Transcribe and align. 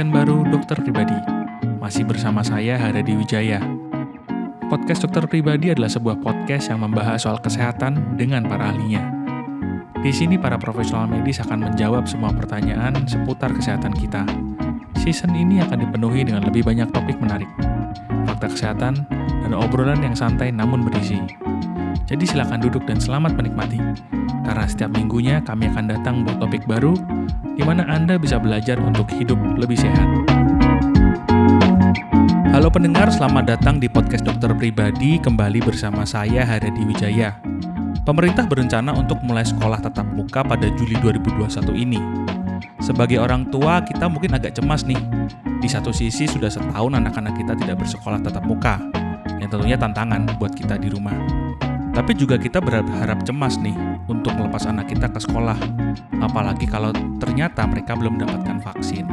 season 0.00 0.16
baru 0.16 0.48
Dokter 0.48 0.80
Pribadi. 0.80 1.12
Masih 1.76 2.08
bersama 2.08 2.40
saya 2.40 2.80
Haradi 2.80 3.12
Wijaya. 3.20 3.60
Podcast 4.72 5.04
Dokter 5.04 5.28
Pribadi 5.28 5.76
adalah 5.76 5.92
sebuah 5.92 6.24
podcast 6.24 6.72
yang 6.72 6.80
membahas 6.80 7.28
soal 7.28 7.36
kesehatan 7.36 8.16
dengan 8.16 8.48
para 8.48 8.72
ahlinya. 8.72 9.04
Di 10.00 10.08
sini 10.08 10.40
para 10.40 10.56
profesional 10.56 11.04
medis 11.04 11.44
akan 11.44 11.68
menjawab 11.68 12.08
semua 12.08 12.32
pertanyaan 12.32 12.96
seputar 13.04 13.52
kesehatan 13.52 13.92
kita. 13.92 14.24
Season 15.04 15.36
ini 15.36 15.60
akan 15.60 15.84
dipenuhi 15.84 16.24
dengan 16.24 16.48
lebih 16.48 16.64
banyak 16.64 16.88
topik 16.96 17.20
menarik, 17.20 17.52
fakta 18.24 18.48
kesehatan, 18.56 19.04
dan 19.44 19.52
obrolan 19.52 20.00
yang 20.00 20.16
santai 20.16 20.48
namun 20.48 20.80
berisi. 20.80 21.20
Jadi 22.08 22.24
silakan 22.24 22.64
duduk 22.64 22.88
dan 22.88 22.96
selamat 22.96 23.36
menikmati. 23.36 23.76
Karena 24.48 24.64
setiap 24.64 24.96
minggunya 24.96 25.44
kami 25.44 25.68
akan 25.68 25.92
datang 25.92 26.24
buat 26.24 26.40
topik 26.40 26.64
baru 26.64 26.96
di 27.60 27.68
mana 27.68 27.84
Anda 27.92 28.16
bisa 28.16 28.40
belajar 28.40 28.80
untuk 28.80 29.12
hidup 29.12 29.36
lebih 29.60 29.76
sehat. 29.76 30.08
Halo 32.56 32.72
pendengar, 32.72 33.12
selamat 33.12 33.52
datang 33.52 33.76
di 33.76 33.84
podcast 33.84 34.24
dokter 34.24 34.48
pribadi 34.56 35.20
kembali 35.20 35.60
bersama 35.60 36.08
saya 36.08 36.40
Haradi 36.48 36.88
Wijaya. 36.88 37.36
Pemerintah 38.08 38.48
berencana 38.48 38.96
untuk 38.96 39.20
mulai 39.20 39.44
sekolah 39.44 39.76
tatap 39.76 40.08
muka 40.08 40.40
pada 40.40 40.72
Juli 40.72 40.96
2021 41.04 41.76
ini. 41.76 42.00
Sebagai 42.80 43.20
orang 43.20 43.52
tua, 43.52 43.84
kita 43.84 44.08
mungkin 44.08 44.40
agak 44.40 44.56
cemas 44.56 44.88
nih. 44.88 44.98
Di 45.60 45.68
satu 45.68 45.92
sisi 45.92 46.24
sudah 46.24 46.48
setahun 46.48 46.96
anak-anak 46.96 47.36
kita 47.36 47.52
tidak 47.60 47.84
bersekolah 47.84 48.24
tatap 48.24 48.40
muka, 48.48 48.80
yang 49.36 49.52
tentunya 49.52 49.76
tantangan 49.76 50.24
buat 50.40 50.56
kita 50.56 50.80
di 50.80 50.88
rumah. 50.88 51.39
Tapi 51.90 52.14
juga 52.14 52.38
kita 52.38 52.62
berharap 52.62 53.26
cemas 53.26 53.58
nih 53.58 53.74
untuk 54.06 54.30
melepas 54.38 54.62
anak 54.70 54.94
kita 54.94 55.10
ke 55.10 55.18
sekolah, 55.18 55.58
apalagi 56.22 56.64
kalau 56.70 56.94
ternyata 57.18 57.66
mereka 57.66 57.98
belum 57.98 58.14
mendapatkan 58.18 58.62
vaksin. 58.62 59.04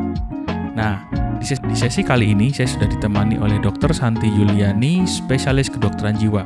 Nah, 0.78 1.02
di 1.42 1.46
sesi, 1.46 1.62
di 1.66 1.74
sesi 1.74 2.02
kali 2.06 2.38
ini 2.38 2.54
saya 2.54 2.70
sudah 2.70 2.86
ditemani 2.86 3.42
oleh 3.42 3.58
Dr. 3.58 3.90
Santi 3.98 4.30
Yuliani, 4.30 5.10
spesialis 5.10 5.74
kedokteran 5.74 6.22
jiwa. 6.22 6.46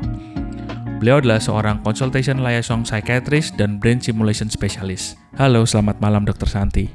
Beliau 1.03 1.19
adalah 1.19 1.41
seorang 1.41 1.83
consultation 1.83 2.39
liaison 2.45 2.87
psychiatrist 2.87 3.57
dan 3.59 3.81
brain 3.81 3.99
simulation 3.99 4.47
specialist. 4.47 5.19
Halo, 5.35 5.67
selamat 5.67 5.99
malam 5.99 6.23
Dr. 6.23 6.47
Santi. 6.47 6.85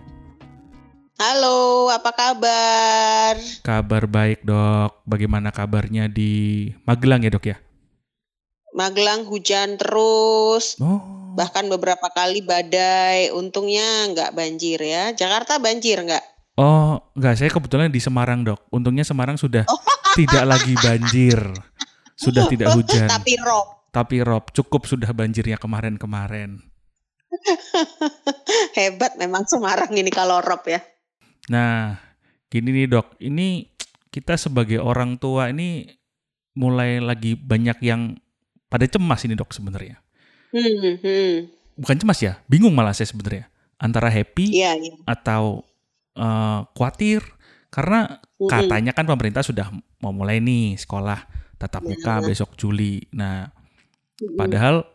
Halo, 1.16 1.88
apa 1.90 2.12
kabar? 2.12 3.34
Kabar 3.64 4.02
baik 4.06 4.44
dok. 4.44 5.02
Bagaimana 5.08 5.48
kabarnya 5.48 6.06
di 6.12 6.68
Magelang 6.84 7.24
ya 7.24 7.32
dok 7.32 7.44
ya? 7.50 7.56
Magelang 8.76 9.24
hujan 9.24 9.80
terus. 9.80 10.76
Oh. 10.84 11.32
Bahkan 11.32 11.72
beberapa 11.72 12.12
kali 12.12 12.44
badai. 12.44 13.32
Untungnya 13.32 14.12
nggak 14.12 14.36
banjir 14.36 14.76
ya. 14.76 15.16
Jakarta 15.16 15.56
banjir 15.56 16.04
nggak? 16.04 16.24
Oh, 16.60 17.00
enggak. 17.16 17.40
Saya 17.40 17.48
kebetulan 17.48 17.88
di 17.88 18.00
Semarang 18.04 18.44
dok. 18.44 18.60
Untungnya 18.68 19.08
Semarang 19.08 19.40
sudah 19.40 19.64
oh. 19.64 19.80
tidak 20.12 20.44
lagi 20.44 20.76
banjir. 20.76 21.40
Sudah 22.20 22.44
tidak 22.52 22.76
hujan. 22.76 23.08
Tapi 23.08 23.40
rob. 23.40 23.88
Tapi 23.88 24.16
rob. 24.20 24.44
Cukup 24.52 24.84
sudah 24.84 25.08
banjirnya 25.16 25.56
kemarin-kemarin. 25.56 26.60
Hebat 28.76 29.16
memang 29.16 29.48
Semarang 29.48 29.92
ini 29.96 30.12
kalau 30.12 30.44
rob 30.44 30.68
ya. 30.68 30.84
Nah, 31.48 31.96
gini 32.52 32.76
nih 32.76 32.92
dok. 32.92 33.16
Ini 33.24 33.72
kita 34.12 34.36
sebagai 34.36 34.80
orang 34.80 35.16
tua 35.16 35.48
ini 35.48 35.88
mulai 36.56 37.04
lagi 37.04 37.36
banyak 37.36 37.78
yang 37.84 38.16
pada 38.66 38.84
cemas 38.86 39.22
ini 39.26 39.34
dok 39.38 39.54
sebenarnya. 39.54 39.98
Hmm, 40.50 40.98
hmm. 41.02 41.34
Bukan 41.76 41.96
cemas 42.00 42.18
ya, 42.22 42.40
bingung 42.48 42.72
malah 42.72 42.96
saya 42.96 43.10
sebenarnya 43.10 43.50
antara 43.76 44.08
happy 44.08 44.56
yeah, 44.56 44.72
yeah. 44.76 44.96
atau 45.04 45.60
uh, 46.16 46.64
khawatir 46.72 47.20
karena 47.68 48.24
hmm. 48.40 48.48
katanya 48.48 48.92
kan 48.96 49.04
pemerintah 49.04 49.44
sudah 49.44 49.68
mau 50.00 50.12
mulai 50.12 50.40
nih 50.40 50.80
sekolah 50.80 51.28
tatap 51.60 51.84
iya, 51.84 51.88
muka 51.92 52.14
yeah. 52.20 52.24
besok 52.24 52.50
Juli. 52.56 53.04
Nah, 53.12 53.52
hmm. 53.52 54.36
padahal 54.36 54.88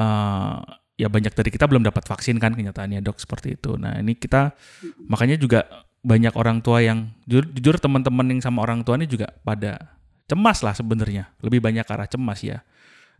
uh, 0.00 0.58
ya 0.96 1.12
banyak 1.12 1.32
dari 1.36 1.52
kita 1.52 1.68
belum 1.68 1.84
dapat 1.84 2.08
vaksin 2.08 2.40
kan 2.40 2.56
kenyataannya 2.56 3.04
dok 3.04 3.20
seperti 3.20 3.60
itu. 3.60 3.76
Nah 3.76 4.00
ini 4.00 4.16
kita 4.16 4.56
hmm. 4.56 5.12
makanya 5.12 5.36
juga 5.36 5.68
banyak 6.06 6.32
orang 6.38 6.62
tua 6.62 6.80
yang 6.80 7.12
jujur, 7.28 7.44
jujur 7.52 7.76
teman-teman 7.82 8.26
yang 8.30 8.40
sama 8.40 8.62
orang 8.64 8.86
tua 8.86 8.96
ini 8.96 9.10
juga 9.10 9.28
pada 9.44 9.98
cemas 10.26 10.62
lah 10.62 10.74
sebenarnya 10.74 11.30
lebih 11.42 11.62
banyak 11.62 11.86
arah 11.86 12.06
cemas 12.06 12.42
ya 12.42 12.62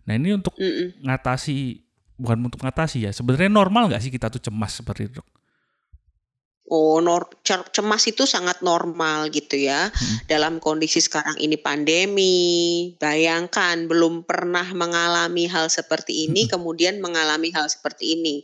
Nah 0.06 0.15
ini 0.15 0.39
untuk 0.39 0.55
mm 0.55 0.62
-mm. 0.62 0.89
ngatasi 1.05 1.83
bukan 2.17 2.49
untuk 2.49 2.61
ngatasi 2.62 3.06
ya. 3.06 3.12
Sebenarnya 3.12 3.53
normal 3.53 3.93
nggak 3.93 4.03
sih 4.03 4.12
kita 4.15 4.33
tuh 4.33 4.41
cemas 4.41 4.78
seperti 4.78 5.12
itu? 5.12 5.22
Oh, 6.67 6.99
nor 6.99 7.31
cemas 7.47 8.11
itu 8.11 8.27
sangat 8.27 8.59
normal 8.59 9.31
gitu 9.31 9.55
ya. 9.55 9.87
Hmm. 9.87 10.16
Dalam 10.27 10.59
kondisi 10.59 10.99
sekarang 10.99 11.39
ini 11.39 11.55
pandemi, 11.55 12.91
bayangkan 12.99 13.87
belum 13.87 14.27
pernah 14.27 14.66
mengalami 14.75 15.47
hal 15.47 15.71
seperti 15.71 16.27
ini, 16.27 16.47
hmm. 16.47 16.59
kemudian 16.59 16.99
mengalami 16.99 17.55
hal 17.55 17.71
seperti 17.71 18.19
ini 18.19 18.43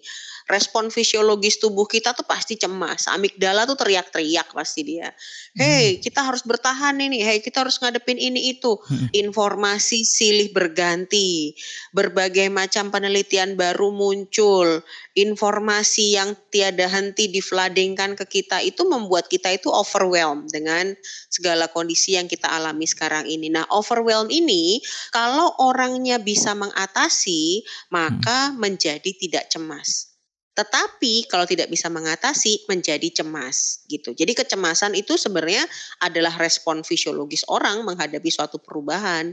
respon 0.50 0.90
fisiologis 0.90 1.58
tubuh 1.62 1.86
kita 1.86 2.14
tuh 2.14 2.26
pasti 2.26 2.58
cemas. 2.58 3.06
Amigdala 3.10 3.66
tuh 3.66 3.78
teriak-teriak 3.78 4.50
pasti 4.54 4.82
dia. 4.82 5.10
Hei, 5.54 5.96
hmm. 5.96 6.00
kita 6.02 6.20
harus 6.24 6.42
bertahan 6.42 6.96
ini. 6.98 7.22
Hei, 7.22 7.44
kita 7.44 7.62
harus 7.66 7.78
ngadepin 7.78 8.18
ini 8.18 8.54
itu. 8.56 8.78
Hmm. 8.88 9.08
Informasi 9.12 10.06
silih 10.06 10.50
berganti. 10.50 11.54
Berbagai 11.92 12.48
macam 12.48 12.88
penelitian 12.90 13.54
baru 13.54 13.92
muncul. 13.92 14.82
Informasi 15.12 16.16
yang 16.16 16.32
tiada 16.48 16.88
henti 16.88 17.28
difladingkan 17.28 18.16
ke 18.16 18.24
kita 18.40 18.64
itu 18.64 18.88
membuat 18.88 19.28
kita 19.28 19.52
itu 19.52 19.68
overwhelmed 19.68 20.48
dengan 20.48 20.96
segala 21.28 21.68
kondisi 21.68 22.16
yang 22.16 22.28
kita 22.28 22.48
alami 22.48 22.88
sekarang 22.88 23.28
ini. 23.28 23.52
Nah, 23.52 23.68
overwhelmed 23.68 24.32
ini 24.32 24.80
kalau 25.12 25.52
orangnya 25.60 26.20
bisa 26.20 26.52
mengatasi, 26.56 27.64
maka 27.92 28.52
menjadi 28.56 29.10
tidak 29.16 29.48
cemas. 29.52 30.11
Tetapi 30.52 31.32
kalau 31.32 31.48
tidak 31.48 31.72
bisa 31.72 31.88
mengatasi 31.88 32.68
menjadi 32.68 33.22
cemas 33.22 33.88
gitu. 33.88 34.12
Jadi 34.12 34.36
kecemasan 34.36 34.92
itu 34.92 35.16
sebenarnya 35.16 35.64
adalah 36.04 36.36
respon 36.36 36.84
fisiologis 36.84 37.48
orang 37.48 37.80
menghadapi 37.88 38.28
suatu 38.28 38.60
perubahan. 38.60 39.32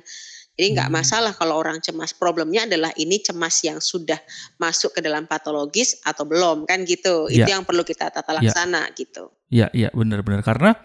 Jadi 0.60 0.76
nggak 0.76 0.92
hmm. 0.92 1.00
masalah 1.00 1.32
kalau 1.36 1.56
orang 1.56 1.80
cemas. 1.80 2.12
Problemnya 2.12 2.68
adalah 2.68 2.92
ini 3.00 3.24
cemas 3.24 3.64
yang 3.64 3.80
sudah 3.80 4.20
masuk 4.60 4.96
ke 4.96 5.00
dalam 5.00 5.24
patologis 5.24 6.00
atau 6.04 6.28
belum 6.28 6.68
kan 6.68 6.84
gitu. 6.84 7.32
Ya. 7.32 7.44
Itu 7.44 7.50
yang 7.56 7.64
perlu 7.64 7.84
kita 7.88 8.12
tata 8.12 8.36
ya. 8.36 8.44
laksana 8.44 8.92
ya. 8.92 8.96
gitu. 8.96 9.24
Iya 9.50 9.68
iya 9.72 9.90
benar-benar 9.96 10.44
karena 10.44 10.76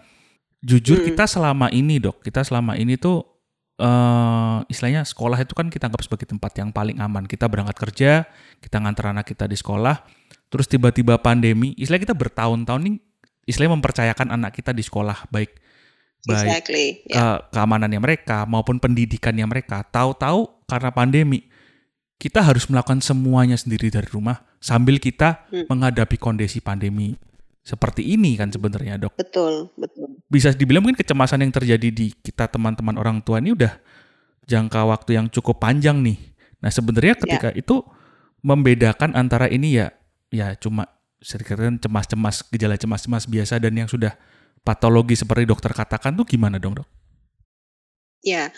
jujur 0.63 1.03
hmm. 1.03 1.07
kita 1.11 1.27
selama 1.27 1.67
ini 1.69 1.99
dok 2.01 2.23
kita 2.23 2.41
selama 2.41 2.79
ini 2.79 2.97
tuh 2.97 3.34
uh, 3.79 4.63
istilahnya 4.67 5.03
sekolah 5.03 5.41
itu 5.41 5.53
kan 5.55 5.67
kita 5.71 5.87
anggap 5.87 6.03
sebagai 6.03 6.27
tempat 6.29 6.51
yang 6.59 6.69
paling 6.69 6.99
aman. 6.99 7.23
Kita 7.25 7.49
berangkat 7.49 7.77
kerja, 7.77 8.11
kita 8.59 8.79
ngantar 8.81 9.15
anak 9.15 9.25
kita 9.27 9.49
di 9.49 9.57
sekolah 9.57 10.25
terus 10.55 10.71
tiba-tiba 10.71 11.19
pandemi, 11.19 11.75
istilah 11.75 11.99
kita 11.99 12.15
bertahun-tahun 12.15 12.81
nih, 12.87 12.95
istilahnya 13.49 13.75
mempercayakan 13.75 14.27
anak 14.39 14.55
kita 14.55 14.71
di 14.71 14.83
sekolah 14.85 15.27
baik 15.27 15.51
baik 16.25 16.47
exactly. 16.47 16.87
yeah. 17.05 17.43
ke 17.43 17.53
keamanannya 17.59 17.99
mereka 18.01 18.47
maupun 18.49 18.81
pendidikannya 18.81 19.45
mereka. 19.45 19.85
Tahu-tahu 19.85 20.65
karena 20.65 20.89
pandemi 20.89 21.45
kita 22.17 22.41
harus 22.41 22.65
melakukan 22.71 23.03
semuanya 23.03 23.59
sendiri 23.59 23.91
dari 23.91 24.07
rumah 24.09 24.41
sambil 24.57 24.97
kita 24.97 25.45
hmm. 25.51 25.69
menghadapi 25.69 26.17
kondisi 26.17 26.63
pandemi 26.63 27.13
seperti 27.65 28.05
ini 28.05 28.37
kan 28.37 28.53
sebenarnya 28.53 29.01
dok. 29.01 29.17
Betul 29.17 29.73
betul. 29.73 30.21
Bisa 30.29 30.53
dibilang 30.53 30.85
mungkin 30.85 31.01
kecemasan 31.01 31.41
yang 31.41 31.49
terjadi 31.49 31.89
di 31.89 32.13
kita 32.13 32.45
teman-teman 32.45 32.93
orang 33.01 33.25
tua 33.25 33.41
ini 33.41 33.57
udah 33.57 33.73
jangka 34.45 34.85
waktu 34.85 35.17
yang 35.17 35.25
cukup 35.33 35.57
panjang 35.57 36.05
nih. 36.05 36.17
Nah 36.61 36.69
sebenarnya 36.69 37.17
ketika 37.17 37.49
yeah. 37.49 37.61
itu 37.65 37.81
membedakan 38.45 39.17
antara 39.17 39.49
ini 39.49 39.81
ya 39.81 39.89
ya 40.29 40.53
cuma 40.53 40.85
sedikit 41.17 41.57
cemas-cemas 41.57 42.45
gejala 42.53 42.77
cemas-cemas 42.77 43.25
biasa 43.25 43.57
dan 43.57 43.73
yang 43.73 43.89
sudah 43.89 44.13
patologi 44.61 45.17
seperti 45.17 45.49
dokter 45.49 45.73
katakan 45.73 46.13
tuh 46.13 46.29
gimana 46.29 46.61
dong 46.61 46.77
dok? 46.77 46.89
Ya, 48.25 48.49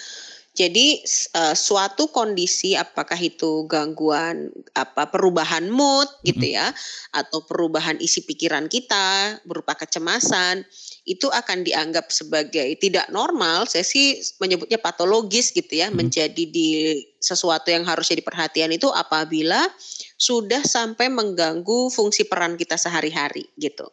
jadi 0.58 1.06
uh, 1.38 1.54
suatu 1.54 2.10
kondisi 2.10 2.74
apakah 2.74 3.22
itu 3.22 3.70
gangguan 3.70 4.50
apa 4.74 5.06
perubahan 5.14 5.70
mood 5.70 6.10
gitu 6.26 6.58
ya 6.58 6.74
atau 7.14 7.46
perubahan 7.46 8.02
isi 8.02 8.26
pikiran 8.26 8.66
kita 8.66 9.38
berupa 9.46 9.78
kecemasan 9.78 10.66
itu 11.08 11.32
akan 11.32 11.64
dianggap 11.64 12.12
sebagai 12.12 12.68
tidak 12.84 13.08
normal, 13.16 13.64
saya 13.64 13.88
sih 13.88 14.20
menyebutnya 14.44 14.76
patologis 14.76 15.56
gitu 15.56 15.80
ya, 15.80 15.88
hmm. 15.88 15.96
menjadi 15.96 16.44
di 16.44 17.00
sesuatu 17.24 17.72
yang 17.72 17.88
harus 17.88 18.12
jadi 18.12 18.20
perhatian 18.20 18.76
itu 18.76 18.92
apabila 18.92 19.72
sudah 20.20 20.60
sampai 20.68 21.08
mengganggu 21.08 21.88
fungsi 21.96 22.28
peran 22.28 22.60
kita 22.60 22.76
sehari-hari 22.76 23.48
gitu. 23.56 23.88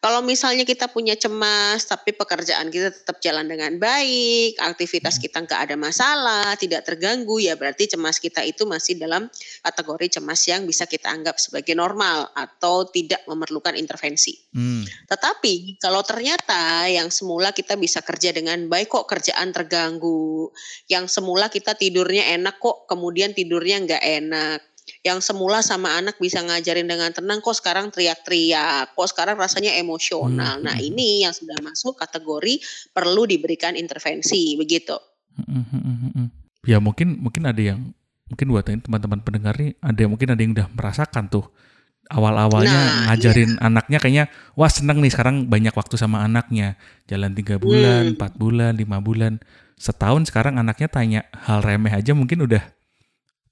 Kalau 0.00 0.24
misalnya 0.24 0.64
kita 0.64 0.88
punya 0.88 1.12
cemas, 1.12 1.84
tapi 1.84 2.16
pekerjaan 2.16 2.72
kita 2.72 2.88
tetap 2.88 3.20
jalan 3.20 3.44
dengan 3.44 3.76
baik, 3.76 4.56
aktivitas 4.56 5.20
hmm. 5.20 5.22
kita 5.28 5.38
nggak 5.44 5.60
ada 5.68 5.76
masalah, 5.76 6.56
tidak 6.56 6.88
terganggu, 6.88 7.36
ya 7.36 7.52
berarti 7.52 7.84
cemas 7.84 8.16
kita 8.16 8.40
itu 8.40 8.64
masih 8.64 8.96
dalam 8.96 9.28
kategori 9.60 10.16
cemas 10.16 10.40
yang 10.48 10.64
bisa 10.64 10.88
kita 10.88 11.12
anggap 11.12 11.36
sebagai 11.36 11.76
normal 11.76 12.32
atau 12.32 12.88
tidak 12.88 13.20
memerlukan 13.28 13.76
intervensi. 13.76 14.40
Hmm. 14.56 14.88
Tetapi 15.04 15.76
kalau 15.76 16.00
ternyata 16.00 16.88
yang 16.88 17.12
semula 17.12 17.52
kita 17.52 17.76
bisa 17.76 18.00
kerja 18.00 18.32
dengan 18.32 18.72
baik 18.72 18.88
kok 18.88 19.04
kerjaan 19.04 19.52
terganggu, 19.52 20.48
yang 20.88 21.12
semula 21.12 21.52
kita 21.52 21.76
tidurnya 21.76 22.40
enak 22.40 22.56
kok 22.56 22.88
kemudian 22.88 23.36
tidurnya 23.36 23.84
nggak 23.84 24.04
enak, 24.24 24.60
yang 25.00 25.24
semula 25.24 25.64
sama 25.64 25.96
anak 25.96 26.20
bisa 26.20 26.44
ngajarin 26.44 26.84
dengan 26.84 27.08
tenang 27.08 27.40
kok 27.40 27.56
sekarang 27.56 27.88
teriak-teriak, 27.88 28.92
kok 28.92 29.08
sekarang 29.08 29.40
rasanya 29.40 29.72
emosional. 29.80 30.60
Hmm. 30.60 30.64
Nah, 30.68 30.76
ini 30.76 31.24
yang 31.24 31.32
sudah 31.32 31.56
masuk 31.64 31.96
kategori 31.96 32.60
perlu 32.92 33.24
diberikan 33.24 33.80
intervensi 33.80 34.60
begitu. 34.60 34.96
Hmm, 35.40 35.64
hmm, 35.64 36.12
hmm, 36.12 36.28
ya 36.68 36.76
mungkin 36.84 37.16
mungkin 37.16 37.48
ada 37.48 37.62
yang 37.62 37.80
mungkin 38.28 38.46
buat 38.52 38.66
teman-teman 38.68 39.24
pendengar 39.24 39.56
nih 39.56 39.72
ada 39.80 39.98
yang 40.04 40.12
mungkin 40.12 40.28
ada 40.36 40.40
yang 40.42 40.52
udah 40.52 40.68
merasakan 40.76 41.32
tuh 41.32 41.48
awal-awalnya 42.10 42.76
nah, 42.76 43.14
ngajarin 43.14 43.56
iya. 43.56 43.62
anaknya 43.62 43.98
kayaknya 44.02 44.24
wah 44.58 44.68
seneng 44.68 44.98
nih 45.00 45.10
sekarang 45.14 45.46
banyak 45.46 45.72
waktu 45.72 45.94
sama 45.96 46.26
anaknya 46.26 46.76
jalan 47.06 47.32
tiga 47.32 47.56
bulan 47.56 48.18
empat 48.18 48.36
hmm. 48.36 48.42
bulan 48.42 48.72
lima 48.74 48.98
bulan 48.98 49.38
setahun 49.80 50.28
sekarang 50.28 50.60
anaknya 50.60 50.88
tanya 50.90 51.20
hal 51.32 51.64
remeh 51.64 51.94
aja 51.94 52.12
mungkin 52.12 52.44
udah 52.44 52.60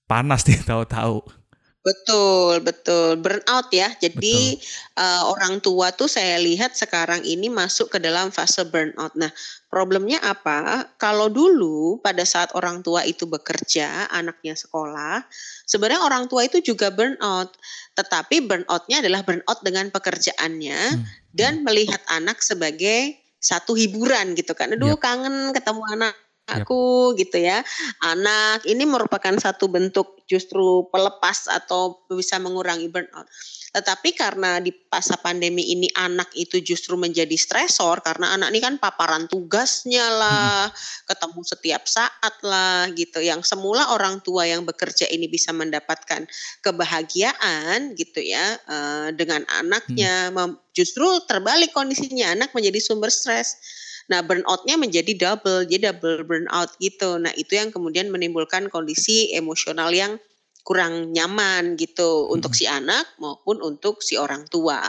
panas 0.08 0.42
nih 0.48 0.58
tahu-tahu. 0.68 1.37
Betul, 1.78 2.60
betul. 2.60 3.22
Burnout 3.22 3.70
ya. 3.70 3.88
Jadi 3.96 4.58
uh, 4.98 5.30
orang 5.30 5.62
tua 5.62 5.94
tuh 5.94 6.10
saya 6.10 6.36
lihat 6.42 6.74
sekarang 6.74 7.22
ini 7.22 7.46
masuk 7.48 7.94
ke 7.94 7.98
dalam 8.02 8.34
fase 8.34 8.66
burnout. 8.66 9.14
Nah, 9.14 9.30
problemnya 9.70 10.18
apa? 10.20 10.90
Kalau 10.98 11.30
dulu 11.30 12.02
pada 12.02 12.26
saat 12.26 12.50
orang 12.58 12.82
tua 12.82 13.06
itu 13.06 13.24
bekerja, 13.24 14.10
anaknya 14.10 14.58
sekolah, 14.58 15.22
sebenarnya 15.64 16.02
orang 16.02 16.26
tua 16.26 16.44
itu 16.44 16.58
juga 16.60 16.90
burnout. 16.90 17.54
Tetapi 17.94 18.44
burnoutnya 18.44 19.00
adalah 19.00 19.22
burnout 19.22 19.58
dengan 19.62 19.88
pekerjaannya 19.94 20.80
hmm. 20.98 21.04
dan 21.32 21.62
melihat 21.62 22.02
anak 22.10 22.42
sebagai 22.42 23.16
satu 23.38 23.78
hiburan 23.78 24.34
gitu 24.34 24.52
kan. 24.52 24.74
Aduh, 24.74 24.98
yep. 24.98 25.00
kangen 25.00 25.54
ketemu 25.54 25.82
anak 25.94 26.14
aku 26.48 27.12
yep. 27.12 27.18
gitu 27.24 27.38
ya. 27.44 27.60
Anak 28.02 28.64
ini 28.64 28.88
merupakan 28.88 29.36
satu 29.36 29.68
bentuk 29.68 30.18
justru 30.28 30.88
pelepas 30.92 31.48
atau 31.48 32.04
bisa 32.08 32.36
mengurangi 32.40 32.88
burnout. 32.88 33.28
Tetapi 33.68 34.16
karena 34.16 34.64
di 34.64 34.72
masa 34.88 35.20
pandemi 35.20 35.60
ini 35.72 35.92
anak 35.92 36.32
itu 36.32 36.60
justru 36.64 36.96
menjadi 36.96 37.36
stresor 37.36 38.00
karena 38.00 38.32
anak 38.36 38.48
ini 38.52 38.60
kan 38.64 38.74
paparan 38.80 39.28
tugasnya 39.28 40.08
lah, 40.08 40.72
hmm. 40.72 41.04
ketemu 41.04 41.40
setiap 41.44 41.82
saat 41.84 42.34
lah 42.44 42.88
gitu. 42.96 43.20
Yang 43.20 43.44
semula 43.48 43.92
orang 43.92 44.24
tua 44.24 44.48
yang 44.48 44.64
bekerja 44.64 45.04
ini 45.12 45.28
bisa 45.28 45.52
mendapatkan 45.52 46.24
kebahagiaan 46.64 47.92
gitu 47.92 48.24
ya 48.24 48.56
uh, 48.68 49.08
dengan 49.12 49.44
anaknya, 49.60 50.32
hmm. 50.32 50.72
justru 50.72 51.04
terbalik 51.28 51.76
kondisinya 51.76 52.32
anak 52.32 52.56
menjadi 52.56 52.80
sumber 52.80 53.12
stres 53.12 53.60
Nah, 54.08 54.24
burnoutnya 54.24 54.80
menjadi 54.80 55.12
double, 55.12 55.68
jadi 55.68 55.92
double 55.92 56.24
burnout 56.24 56.72
gitu. 56.80 57.20
Nah, 57.20 57.32
itu 57.36 57.60
yang 57.60 57.68
kemudian 57.68 58.08
menimbulkan 58.08 58.72
kondisi 58.72 59.36
emosional 59.36 59.92
yang 59.92 60.16
kurang 60.64 61.12
nyaman 61.12 61.76
gitu 61.76 62.28
hmm. 62.28 62.34
untuk 62.36 62.52
si 62.56 62.64
anak 62.64 63.04
maupun 63.20 63.60
untuk 63.60 64.00
si 64.00 64.16
orang 64.16 64.48
tua. 64.48 64.80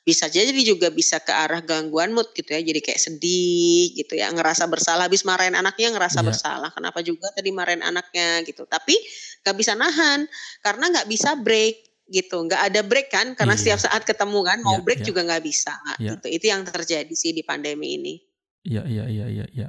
Bisa 0.00 0.32
jadi 0.32 0.56
juga 0.64 0.88
bisa 0.88 1.20
ke 1.20 1.28
arah 1.28 1.60
gangguan 1.60 2.12
mood 2.16 2.32
gitu 2.32 2.56
ya, 2.56 2.60
jadi 2.60 2.80
kayak 2.80 3.00
sedih 3.00 3.96
gitu 3.96 4.16
ya, 4.16 4.32
ngerasa 4.32 4.64
bersalah 4.68 5.08
habis 5.08 5.24
marahin 5.24 5.56
anaknya 5.56 5.92
ngerasa 5.92 6.20
yeah. 6.20 6.28
bersalah. 6.28 6.70
Kenapa 6.72 7.00
juga 7.00 7.32
tadi 7.32 7.52
marahin 7.52 7.84
anaknya 7.84 8.44
gitu. 8.44 8.64
Tapi 8.68 8.96
nggak 9.40 9.56
bisa 9.56 9.72
nahan 9.72 10.28
karena 10.60 10.84
nggak 10.92 11.08
bisa 11.08 11.32
break 11.40 11.90
gitu 12.10 12.42
nggak 12.42 12.74
ada 12.74 12.80
break 12.82 13.08
kan 13.08 13.38
karena 13.38 13.54
iya. 13.54 13.60
setiap 13.62 13.80
saat 13.86 14.02
ketemu 14.02 14.42
kan 14.42 14.58
mau 14.66 14.76
yeah, 14.76 14.82
break 14.82 15.00
yeah. 15.00 15.08
juga 15.14 15.20
nggak 15.30 15.44
bisa 15.46 15.72
yeah. 16.02 16.18
gitu 16.18 16.26
itu 16.26 16.44
yang 16.50 16.66
terjadi 16.66 17.14
sih 17.14 17.30
di 17.30 17.46
pandemi 17.46 17.94
ini 17.94 18.18
Iya, 18.64 18.84
iya, 18.84 19.04
iya, 19.08 19.26
iya, 19.28 19.46
iya. 19.52 19.68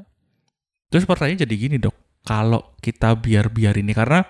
Terus 0.91 1.07
pertanyaan 1.07 1.47
jadi 1.47 1.55
gini 1.55 1.77
dok, 1.79 1.95
kalau 2.27 2.75
kita 2.83 3.15
biar-biar 3.15 3.79
ini 3.79 3.95
karena 3.95 4.27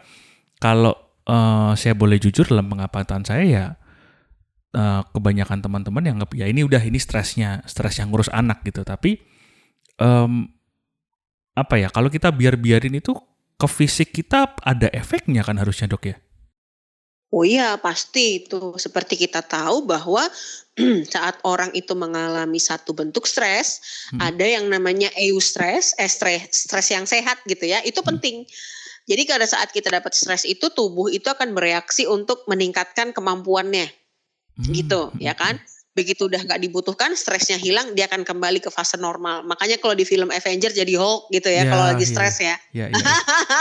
kalau 0.62 0.94
uh, 1.26 1.74
saya 1.74 1.98
boleh 1.98 2.22
jujur 2.22 2.46
dalam 2.46 2.70
pengamatan 2.70 3.26
saya 3.26 3.44
ya 3.44 3.66
uh, 4.78 5.02
kebanyakan 5.10 5.66
teman-teman 5.66 6.04
yang 6.06 6.18
ya 6.38 6.46
ini 6.46 6.62
udah 6.62 6.82
ini 6.86 7.02
stresnya, 7.02 7.66
stres 7.66 7.98
yang 7.98 8.14
ngurus 8.14 8.30
anak 8.30 8.62
gitu. 8.62 8.86
Tapi 8.86 9.18
um, 9.98 10.46
apa 11.58 11.76
ya 11.82 11.90
kalau 11.90 12.08
kita 12.14 12.30
biar-biarin 12.30 12.96
itu 12.96 13.18
ke 13.58 13.68
fisik 13.68 14.14
kita 14.14 14.58
ada 14.62 14.88
efeknya 14.94 15.42
kan 15.42 15.58
harusnya 15.58 15.90
dok 15.90 16.06
ya? 16.06 16.18
Oh 17.32 17.48
iya, 17.48 17.80
pasti 17.80 18.44
itu. 18.44 18.76
Seperti 18.76 19.16
kita 19.16 19.40
tahu 19.40 19.88
bahwa 19.88 20.28
saat 21.16 21.40
orang 21.48 21.72
itu 21.72 21.96
mengalami 21.96 22.60
satu 22.60 22.92
bentuk 22.92 23.24
stres, 23.24 23.80
hmm. 24.12 24.20
ada 24.20 24.44
yang 24.44 24.68
namanya 24.68 25.08
eustress, 25.16 25.96
eh, 25.96 26.12
stres, 26.12 26.68
stres 26.68 26.92
yang 26.92 27.08
sehat 27.08 27.40
gitu 27.48 27.72
ya. 27.72 27.80
Itu 27.88 28.04
hmm. 28.04 28.10
penting. 28.12 28.36
Jadi 29.08 29.22
pada 29.26 29.48
saat 29.48 29.72
kita 29.72 29.90
dapat 29.90 30.12
stres 30.12 30.44
itu 30.44 30.70
tubuh 30.76 31.08
itu 31.08 31.26
akan 31.32 31.56
bereaksi 31.56 32.04
untuk 32.04 32.44
meningkatkan 32.52 33.16
kemampuannya. 33.16 33.88
Hmm. 34.60 34.72
Gitu, 34.76 35.16
ya 35.24 35.32
kan? 35.32 35.56
Begitu 35.92 36.32
udah 36.32 36.40
nggak 36.48 36.60
dibutuhkan 36.64 37.12
stresnya 37.20 37.60
hilang 37.60 37.92
dia 37.92 38.08
akan 38.08 38.24
kembali 38.24 38.64
ke 38.64 38.72
fase 38.72 38.96
normal 38.96 39.44
makanya 39.44 39.76
kalau 39.76 39.92
di 39.92 40.08
film 40.08 40.32
Avenger 40.32 40.72
jadi 40.72 40.94
Hulk 40.96 41.28
gitu 41.36 41.52
ya, 41.52 41.68
ya 41.68 41.72
kalau 41.72 41.86
lagi 41.92 42.08
iya. 42.08 42.12
stres 42.16 42.36
ya, 42.40 42.56
ya. 42.72 42.88
ya, 42.88 42.96
ya. 42.96 43.16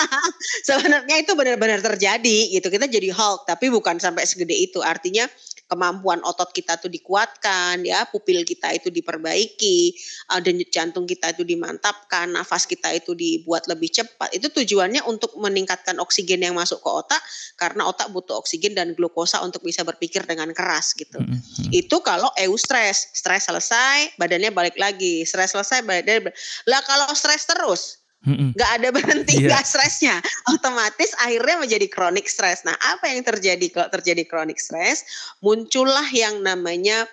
sebenarnya 0.71 1.17
itu 1.27 1.35
benar-benar 1.35 1.83
terjadi 1.83 2.39
gitu 2.55 2.71
kita 2.71 2.87
jadi 2.87 3.11
Hulk 3.11 3.51
tapi 3.51 3.67
bukan 3.67 3.99
sampai 3.99 4.31
segede 4.31 4.55
itu 4.55 4.79
artinya 4.79 5.27
kemampuan 5.71 6.19
otot 6.27 6.51
kita 6.51 6.83
tuh 6.83 6.91
dikuatkan 6.91 7.87
ya 7.87 8.03
pupil 8.11 8.43
kita 8.43 8.75
itu 8.75 8.91
diperbaiki 8.91 9.95
uh, 10.35 10.43
dan 10.43 10.59
jantung 10.67 11.07
kita 11.07 11.31
itu 11.31 11.47
dimantapkan 11.47 12.27
nafas 12.35 12.67
kita 12.67 12.91
itu 12.91 13.15
dibuat 13.15 13.71
lebih 13.71 13.87
cepat. 13.95 14.35
Itu 14.35 14.51
tujuannya 14.51 15.07
untuk 15.07 15.39
meningkatkan 15.39 16.03
oksigen 16.03 16.43
yang 16.43 16.59
masuk 16.59 16.83
ke 16.83 16.91
otak 16.91 17.23
karena 17.55 17.87
otak 17.87 18.11
butuh 18.11 18.43
oksigen 18.43 18.75
dan 18.75 18.99
glukosa 18.99 19.39
untuk 19.47 19.63
bisa 19.63 19.87
berpikir 19.87 20.27
dengan 20.27 20.51
keras 20.51 20.99
gitu. 20.99 21.23
Mm 21.23 21.39
-hmm. 21.39 21.71
itu 21.71 21.97
kalau 22.03 22.27
eustress 22.35 23.15
stres. 23.15 23.47
Selesai 23.47 24.19
badannya 24.19 24.51
balik 24.51 24.75
lagi. 24.75 25.23
Stres 25.23 25.55
selesai 25.55 25.87
badannya 25.87 26.35
lah 26.67 26.83
kalau 26.83 27.09
stres 27.15 27.47
terus 27.47 28.00
Mm-mm. 28.21 28.53
Gak 28.53 28.71
ada 28.81 28.89
berhenti 28.93 29.41
yeah. 29.41 29.57
gak 29.57 29.65
stresnya, 29.65 30.21
otomatis 30.53 31.17
akhirnya 31.25 31.57
menjadi 31.65 31.87
kronik 31.89 32.29
stres. 32.29 32.61
Nah, 32.69 32.77
apa 32.77 33.09
yang 33.09 33.25
terjadi 33.25 33.67
kalau 33.73 33.89
terjadi 33.89 34.29
kronik 34.29 34.61
stres? 34.61 35.09
Muncullah 35.41 36.05
yang 36.13 36.45
namanya 36.45 37.09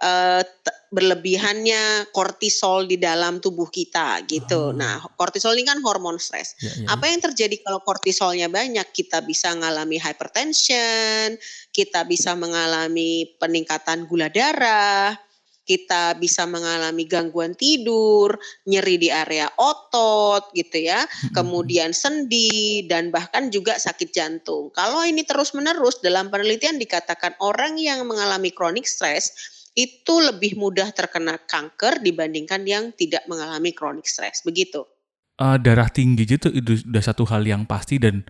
uh, 0.00 0.40
berlebihannya 0.88 2.08
kortisol 2.16 2.88
di 2.88 2.96
dalam 2.96 3.44
tubuh 3.44 3.68
kita 3.68 4.24
gitu. 4.24 4.72
Oh. 4.72 4.76
Nah, 4.76 5.04
kortisol 5.20 5.52
ini 5.52 5.68
kan 5.68 5.84
hormon 5.84 6.16
stres. 6.16 6.56
Yeah, 6.64 6.72
yeah, 6.80 6.88
apa 6.96 7.12
yang 7.12 7.20
terjadi 7.20 7.60
kalau 7.60 7.84
kortisolnya 7.84 8.48
banyak? 8.48 8.88
Kita 8.88 9.20
bisa 9.20 9.52
mengalami 9.52 10.00
hypertension, 10.00 11.36
kita 11.76 12.08
bisa 12.08 12.32
mengalami 12.32 13.36
peningkatan 13.36 14.08
gula 14.08 14.32
darah 14.32 15.27
kita 15.68 16.16
bisa 16.16 16.48
mengalami 16.48 17.04
gangguan 17.04 17.52
tidur, 17.52 18.40
nyeri 18.64 18.96
di 18.96 19.12
area 19.12 19.52
otot 19.60 20.48
gitu 20.56 20.88
ya, 20.88 21.04
kemudian 21.36 21.92
sendi 21.92 22.88
dan 22.88 23.12
bahkan 23.12 23.52
juga 23.52 23.76
sakit 23.76 24.08
jantung. 24.08 24.72
Kalau 24.72 25.04
ini 25.04 25.28
terus-menerus 25.28 26.00
dalam 26.00 26.32
penelitian 26.32 26.80
dikatakan 26.80 27.36
orang 27.44 27.76
yang 27.76 28.08
mengalami 28.08 28.48
chronic 28.48 28.88
stress 28.88 29.36
itu 29.76 30.14
lebih 30.18 30.56
mudah 30.56 30.90
terkena 30.96 31.36
kanker 31.36 32.00
dibandingkan 32.00 32.64
yang 32.64 32.90
tidak 32.96 33.22
mengalami 33.28 33.70
chronic 33.76 34.08
stress. 34.08 34.40
Begitu. 34.42 34.82
Uh, 35.38 35.54
darah 35.54 35.86
tinggi 35.86 36.26
itu 36.26 36.50
itu 36.50 36.82
sudah 36.82 37.04
satu 37.04 37.22
hal 37.30 37.46
yang 37.46 37.62
pasti 37.62 38.02
dan 38.02 38.26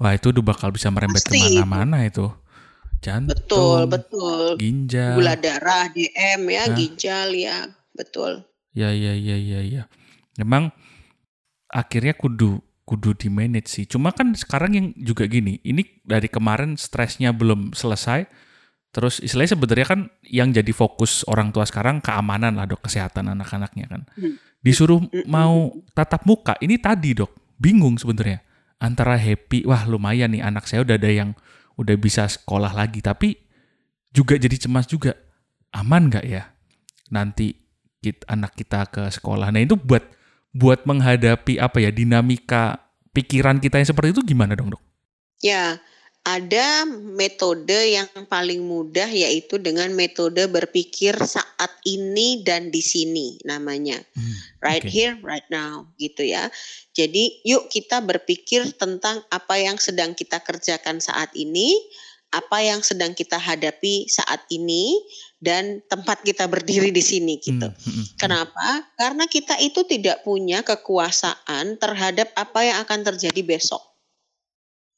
wah 0.00 0.16
itu 0.16 0.32
udah 0.32 0.40
bakal 0.40 0.72
bisa 0.72 0.88
merembet 0.88 1.20
ke 1.20 1.36
mana-mana 1.36 2.08
itu 2.08 2.32
jantung, 3.06 3.30
betul, 3.30 3.80
betul. 3.86 4.44
ginjal, 4.58 5.14
gula 5.14 5.38
darah, 5.38 5.86
DM 5.94 6.40
ya, 6.50 6.64
Hah? 6.66 6.74
ginjal 6.74 7.28
ya, 7.30 7.58
betul. 7.94 8.42
Ya, 8.74 8.90
ya, 8.90 9.14
ya, 9.14 9.36
ya, 9.38 9.60
ya. 9.62 9.82
Memang 10.36 10.74
akhirnya 11.70 12.12
kudu 12.18 12.60
kudu 12.86 13.18
di 13.18 13.28
manage 13.28 13.68
sih. 13.68 13.84
Cuma 13.84 14.14
kan 14.14 14.30
sekarang 14.32 14.72
yang 14.78 14.86
juga 14.94 15.26
gini, 15.26 15.58
ini 15.66 15.82
dari 16.06 16.30
kemarin 16.30 16.78
stresnya 16.78 17.34
belum 17.34 17.74
selesai. 17.74 18.30
Terus 18.94 19.20
istilahnya 19.20 19.58
sebenarnya 19.58 19.86
kan 19.86 20.00
yang 20.24 20.54
jadi 20.54 20.72
fokus 20.72 21.26
orang 21.28 21.52
tua 21.52 21.66
sekarang 21.68 22.00
keamanan 22.00 22.56
lah 22.56 22.64
dok, 22.64 22.86
kesehatan 22.86 23.28
anak-anaknya 23.34 23.86
kan. 23.90 24.02
Hmm. 24.16 24.38
Disuruh 24.62 25.02
hmm, 25.02 25.12
hmm, 25.12 25.26
mau 25.28 25.74
tatap 25.92 26.24
muka, 26.24 26.56
ini 26.62 26.78
tadi 26.80 27.12
dok, 27.12 27.58
bingung 27.58 27.98
sebenarnya. 27.98 28.40
Antara 28.80 29.18
happy, 29.18 29.66
wah 29.68 29.84
lumayan 29.84 30.32
nih 30.32 30.44
anak 30.44 30.64
saya 30.64 30.86
udah 30.86 30.96
ada 30.96 31.10
yang 31.10 31.30
udah 31.76 31.96
bisa 32.00 32.24
sekolah 32.24 32.72
lagi 32.72 33.04
tapi 33.04 33.36
juga 34.12 34.40
jadi 34.40 34.56
cemas 34.56 34.88
juga 34.88 35.12
aman 35.76 36.08
nggak 36.08 36.24
ya 36.24 36.48
nanti 37.12 37.66
kita, 38.00 38.24
anak 38.30 38.54
kita 38.54 38.86
ke 38.88 39.02
sekolah. 39.10 39.50
Nah 39.50 39.60
itu 39.62 39.74
buat 39.74 40.02
buat 40.56 40.88
menghadapi 40.88 41.60
apa 41.60 41.82
ya 41.82 41.90
dinamika 41.92 42.80
pikiran 43.12 43.60
kita 43.60 43.82
yang 43.82 43.88
seperti 43.88 44.16
itu 44.16 44.22
gimana 44.24 44.56
dong 44.56 44.72
dok? 44.72 44.82
Ya, 45.44 45.82
ada 46.26 46.82
metode 46.90 47.94
yang 47.94 48.10
paling 48.26 48.58
mudah 48.66 49.06
yaitu 49.06 49.62
dengan 49.62 49.94
metode 49.94 50.42
berpikir 50.50 51.14
saat 51.22 51.70
ini 51.86 52.42
dan 52.42 52.74
di 52.74 52.82
sini 52.82 53.38
namanya. 53.46 54.02
Hmm, 54.18 54.36
right 54.58 54.82
okay. 54.82 54.90
here, 54.90 55.14
right 55.22 55.46
now 55.54 55.86
gitu 56.02 56.26
ya. 56.26 56.50
Jadi 56.98 57.46
yuk 57.46 57.70
kita 57.70 58.02
berpikir 58.02 58.74
tentang 58.74 59.22
apa 59.30 59.54
yang 59.54 59.78
sedang 59.78 60.18
kita 60.18 60.42
kerjakan 60.42 60.98
saat 60.98 61.30
ini, 61.38 61.78
apa 62.34 62.58
yang 62.58 62.82
sedang 62.82 63.14
kita 63.14 63.38
hadapi 63.38 64.10
saat 64.10 64.42
ini 64.50 64.98
dan 65.38 65.78
tempat 65.86 66.26
kita 66.26 66.50
berdiri 66.50 66.90
di 66.90 67.06
sini 67.06 67.38
gitu. 67.38 67.70
Hmm, 67.70 67.78
hmm, 67.78 67.94
hmm. 68.02 68.06
Kenapa? 68.18 68.82
Karena 68.98 69.30
kita 69.30 69.62
itu 69.62 69.86
tidak 69.86 70.26
punya 70.26 70.66
kekuasaan 70.66 71.78
terhadap 71.78 72.34
apa 72.34 72.66
yang 72.66 72.82
akan 72.82 73.06
terjadi 73.06 73.46
besok. 73.46 73.95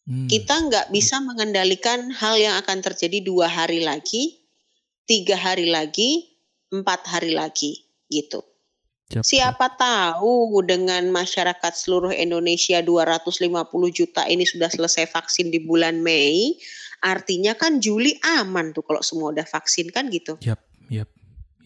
Hmm. 0.08 0.24
Kita 0.24 0.64
nggak 0.64 0.88
bisa 0.88 1.20
mengendalikan 1.20 2.08
hal 2.16 2.40
yang 2.40 2.56
akan 2.64 2.80
terjadi 2.80 3.20
dua 3.20 3.44
hari 3.44 3.84
lagi, 3.84 4.40
tiga 5.04 5.36
hari 5.36 5.68
lagi, 5.68 6.32
empat 6.72 7.04
hari 7.04 7.36
lagi, 7.36 7.84
gitu. 8.08 8.40
Siap, 9.12 9.24
Siapa 9.24 9.76
tahu 9.76 10.64
dengan 10.64 11.04
masyarakat 11.12 11.72
seluruh 11.76 12.12
Indonesia 12.12 12.80
250 12.80 13.52
juta 13.92 14.24
ini 14.28 14.48
sudah 14.48 14.72
selesai 14.72 15.12
vaksin 15.12 15.52
di 15.52 15.60
bulan 15.60 16.00
Mei, 16.00 16.56
artinya 17.04 17.52
kan 17.52 17.76
Juli 17.76 18.16
aman 18.24 18.72
tuh 18.72 18.84
kalau 18.84 19.04
semua 19.04 19.36
udah 19.36 19.44
vaksin 19.44 19.92
kan 19.92 20.08
gitu. 20.08 20.40
Yap, 20.40 20.60
yap. 20.88 21.08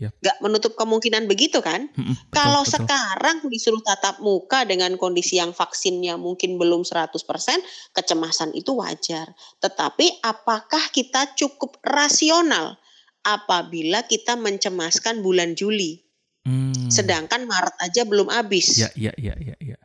Yep. 0.02 0.12
Gak 0.18 0.38
menutup 0.42 0.73
kemungkinan 0.75 1.30
begitu 1.30 1.62
kan? 1.62 1.87
Mm-mm, 1.94 2.16
betul, 2.18 2.35
Kalau 2.35 2.62
betul. 2.66 2.73
sekarang 2.82 3.37
disuruh 3.47 3.82
tatap 3.87 4.18
muka 4.18 4.66
dengan 4.66 4.99
kondisi 4.99 5.38
yang 5.38 5.54
vaksinnya 5.54 6.18
mungkin 6.18 6.59
belum 6.59 6.82
100%, 6.82 7.23
kecemasan 7.94 8.50
itu 8.59 8.75
wajar. 8.75 9.30
Tetapi 9.62 10.26
apakah 10.26 10.90
kita 10.90 11.38
cukup 11.38 11.78
rasional 11.87 12.82
apabila 13.23 14.02
kita 14.11 14.35
mencemaskan 14.35 15.23
bulan 15.23 15.54
Juli? 15.54 16.02
Hmm. 16.42 16.90
Sedangkan 16.90 17.47
Maret 17.47 17.78
aja 17.78 18.02
belum 18.02 18.26
habis. 18.26 18.82
Ya, 18.82 18.90
ya, 18.99 19.14
ya, 19.14 19.38
ya, 19.38 19.54
ya 19.62 19.78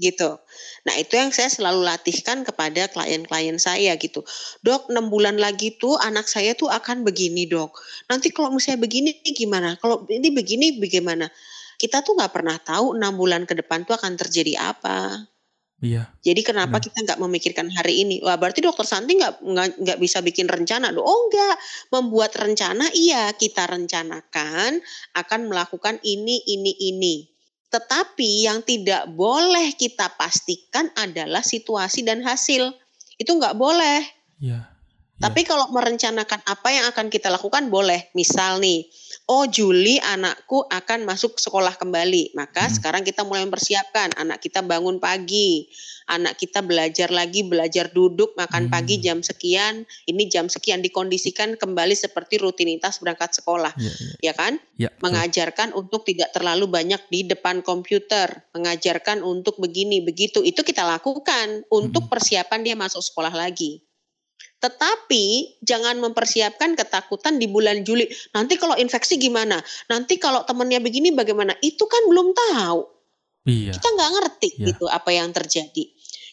gitu. 0.00 0.40
Nah 0.88 0.94
itu 0.96 1.14
yang 1.20 1.28
saya 1.30 1.52
selalu 1.52 1.84
latihkan 1.84 2.42
kepada 2.42 2.88
klien-klien 2.88 3.60
saya 3.60 3.94
gitu. 4.00 4.24
Dok, 4.64 4.88
enam 4.88 5.12
bulan 5.12 5.36
lagi 5.36 5.76
tuh 5.76 6.00
anak 6.00 6.24
saya 6.24 6.56
tuh 6.56 6.72
akan 6.72 7.04
begini 7.04 7.44
dok. 7.44 7.76
Nanti 8.08 8.32
kalau 8.32 8.48
misalnya 8.50 8.80
begini 8.80 9.20
gimana? 9.36 9.76
Kalau 9.76 10.08
ini 10.08 10.32
begini 10.32 10.80
bagaimana? 10.80 11.28
Kita 11.76 12.00
tuh 12.00 12.16
nggak 12.16 12.32
pernah 12.32 12.56
tahu 12.56 12.96
enam 12.96 13.14
bulan 13.16 13.44
ke 13.44 13.52
depan 13.52 13.84
tuh 13.84 14.00
akan 14.00 14.16
terjadi 14.16 14.72
apa. 14.72 15.28
Iya. 15.80 16.12
Jadi 16.20 16.44
kenapa 16.44 16.76
iya. 16.76 16.84
kita 16.92 16.98
nggak 17.08 17.20
memikirkan 17.24 17.68
hari 17.72 18.04
ini? 18.04 18.20
Wah 18.20 18.36
berarti 18.36 18.60
dokter 18.60 18.84
Santi 18.84 19.16
nggak 19.16 19.40
nggak 19.80 19.98
bisa 20.00 20.20
bikin 20.20 20.44
rencana. 20.44 20.92
Oh 21.00 21.28
enggak, 21.28 21.56
membuat 21.88 22.36
rencana 22.36 22.84
iya 22.92 23.32
kita 23.32 23.64
rencanakan 23.64 24.76
akan 25.16 25.40
melakukan 25.48 25.96
ini 26.04 26.44
ini 26.52 26.72
ini. 26.92 27.16
Tetapi 27.70 28.50
yang 28.50 28.66
tidak 28.66 29.06
boleh 29.14 29.70
kita 29.78 30.10
pastikan 30.18 30.90
adalah 30.98 31.40
situasi 31.40 32.02
dan 32.02 32.20
hasil. 32.20 32.74
Itu 33.14 33.38
nggak 33.38 33.54
boleh. 33.54 34.02
Ya, 34.42 34.50
ya. 34.50 34.60
Tapi 35.22 35.46
kalau 35.46 35.70
merencanakan 35.70 36.42
apa 36.42 36.68
yang 36.74 36.90
akan 36.90 37.06
kita 37.06 37.30
lakukan 37.30 37.70
boleh. 37.70 38.10
Misal 38.18 38.58
nih, 38.58 38.90
oh 39.30 39.46
Juli 39.46 40.02
anakku 40.02 40.66
akan 40.66 41.06
masuk 41.06 41.38
sekolah 41.38 41.78
kembali. 41.78 42.34
Maka 42.34 42.66
hmm. 42.66 42.74
sekarang 42.74 43.02
kita 43.06 43.22
mulai 43.22 43.46
mempersiapkan. 43.46 44.18
Anak 44.18 44.42
kita 44.42 44.66
bangun 44.66 44.98
pagi 44.98 45.70
anak 46.10 46.42
kita 46.42 46.66
belajar 46.66 47.08
lagi, 47.14 47.46
belajar 47.46 47.94
duduk, 47.94 48.34
makan 48.34 48.66
hmm. 48.66 48.74
pagi 48.74 48.98
jam 48.98 49.22
sekian, 49.22 49.86
ini 50.10 50.26
jam 50.26 50.50
sekian 50.50 50.82
dikondisikan 50.82 51.54
kembali 51.54 51.94
seperti 51.94 52.42
rutinitas 52.42 52.98
berangkat 52.98 53.38
sekolah, 53.38 53.70
ya, 53.78 53.86
ya. 53.94 54.30
ya 54.30 54.32
kan? 54.34 54.52
Ya, 54.74 54.90
mengajarkan 54.98 55.70
untuk 55.78 56.02
tidak 56.02 56.34
terlalu 56.34 56.66
banyak 56.66 57.00
di 57.08 57.30
depan 57.30 57.62
komputer, 57.62 58.42
mengajarkan 58.50 59.22
untuk 59.22 59.62
begini 59.62 60.02
begitu, 60.02 60.42
itu 60.42 60.66
kita 60.66 60.82
lakukan 60.82 61.62
untuk 61.70 62.10
hmm. 62.10 62.12
persiapan 62.12 62.60
dia 62.66 62.74
masuk 62.74 63.00
sekolah 63.00 63.32
lagi. 63.32 63.86
Tetapi 64.60 65.56
jangan 65.64 65.96
mempersiapkan 65.98 66.76
ketakutan 66.76 67.40
di 67.40 67.48
bulan 67.48 67.80
Juli. 67.80 68.04
Nanti 68.36 68.60
kalau 68.60 68.76
infeksi 68.76 69.16
gimana? 69.16 69.58
Nanti 69.88 70.20
kalau 70.20 70.44
temennya 70.44 70.84
begini 70.84 71.16
bagaimana? 71.16 71.56
Itu 71.64 71.88
kan 71.88 72.04
belum 72.06 72.36
tahu. 72.36 72.80
Iya. 73.48 73.72
Kita 73.72 73.88
nggak 73.96 74.10
ngerti 74.20 74.48
iya. 74.60 74.66
gitu 74.72 74.84
apa 74.84 75.10
yang 75.16 75.32
terjadi 75.32 75.84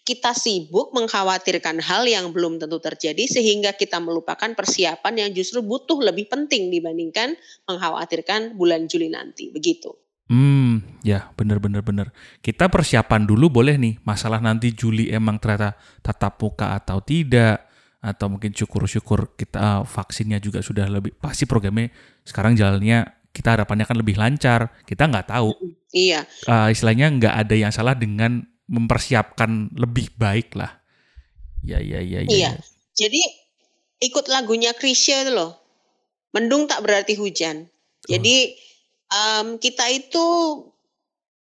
kita 0.08 0.32
sibuk 0.32 0.96
mengkhawatirkan 0.96 1.84
hal 1.84 2.08
yang 2.08 2.32
belum 2.32 2.64
tentu 2.64 2.80
terjadi 2.80 3.28
sehingga 3.28 3.76
kita 3.76 4.00
melupakan 4.00 4.48
persiapan 4.56 5.28
yang 5.28 5.30
justru 5.36 5.60
butuh 5.60 6.00
lebih 6.00 6.32
penting 6.32 6.72
dibandingkan 6.72 7.36
mengkhawatirkan 7.68 8.56
bulan 8.56 8.88
Juli 8.88 9.12
nanti. 9.12 9.52
Begitu. 9.52 9.92
Hmm, 10.32 10.80
ya 11.04 11.28
benar-benar 11.36 11.84
benar. 11.84 12.16
Kita 12.40 12.72
persiapan 12.72 13.28
dulu 13.28 13.52
boleh 13.60 13.76
nih. 13.76 14.00
Masalah 14.08 14.40
nanti 14.40 14.72
Juli 14.72 15.12
emang 15.12 15.44
ternyata 15.44 15.76
tatap 16.00 16.40
muka 16.40 16.80
atau 16.80 17.04
tidak 17.04 17.67
atau 17.98 18.30
mungkin 18.30 18.54
syukur-syukur 18.54 19.34
kita 19.34 19.82
vaksinnya 19.84 20.38
juga 20.38 20.62
sudah 20.62 20.86
lebih 20.86 21.18
pasti 21.18 21.50
programnya 21.50 21.90
sekarang 22.22 22.54
jalannya 22.54 23.18
kita 23.38 23.54
harapannya 23.54 23.86
kan 23.86 23.98
lebih 24.02 24.18
lancar. 24.18 24.74
Kita 24.82 25.06
nggak 25.06 25.30
tahu. 25.30 25.54
Iya. 25.94 26.26
Uh, 26.50 26.74
istilahnya 26.74 27.14
nggak 27.14 27.36
ada 27.46 27.56
yang 27.56 27.70
salah 27.70 27.94
dengan 27.94 28.42
mempersiapkan 28.66 29.78
lebih 29.78 30.10
baik 30.18 30.58
lah. 30.58 30.82
Ya, 31.62 31.78
ya, 31.78 32.02
ya, 32.02 32.26
ya. 32.26 32.34
Iya. 32.34 32.50
Ya. 32.50 32.52
Jadi 32.98 33.22
ikut 34.02 34.26
lagunya 34.34 34.74
Krisya 34.74 35.30
itu 35.30 35.38
loh. 35.38 35.54
Mendung 36.34 36.66
tak 36.66 36.82
berarti 36.82 37.14
hujan. 37.14 37.70
Jadi 38.10 38.58
um, 39.14 39.62
kita 39.62 39.86
itu 39.94 40.26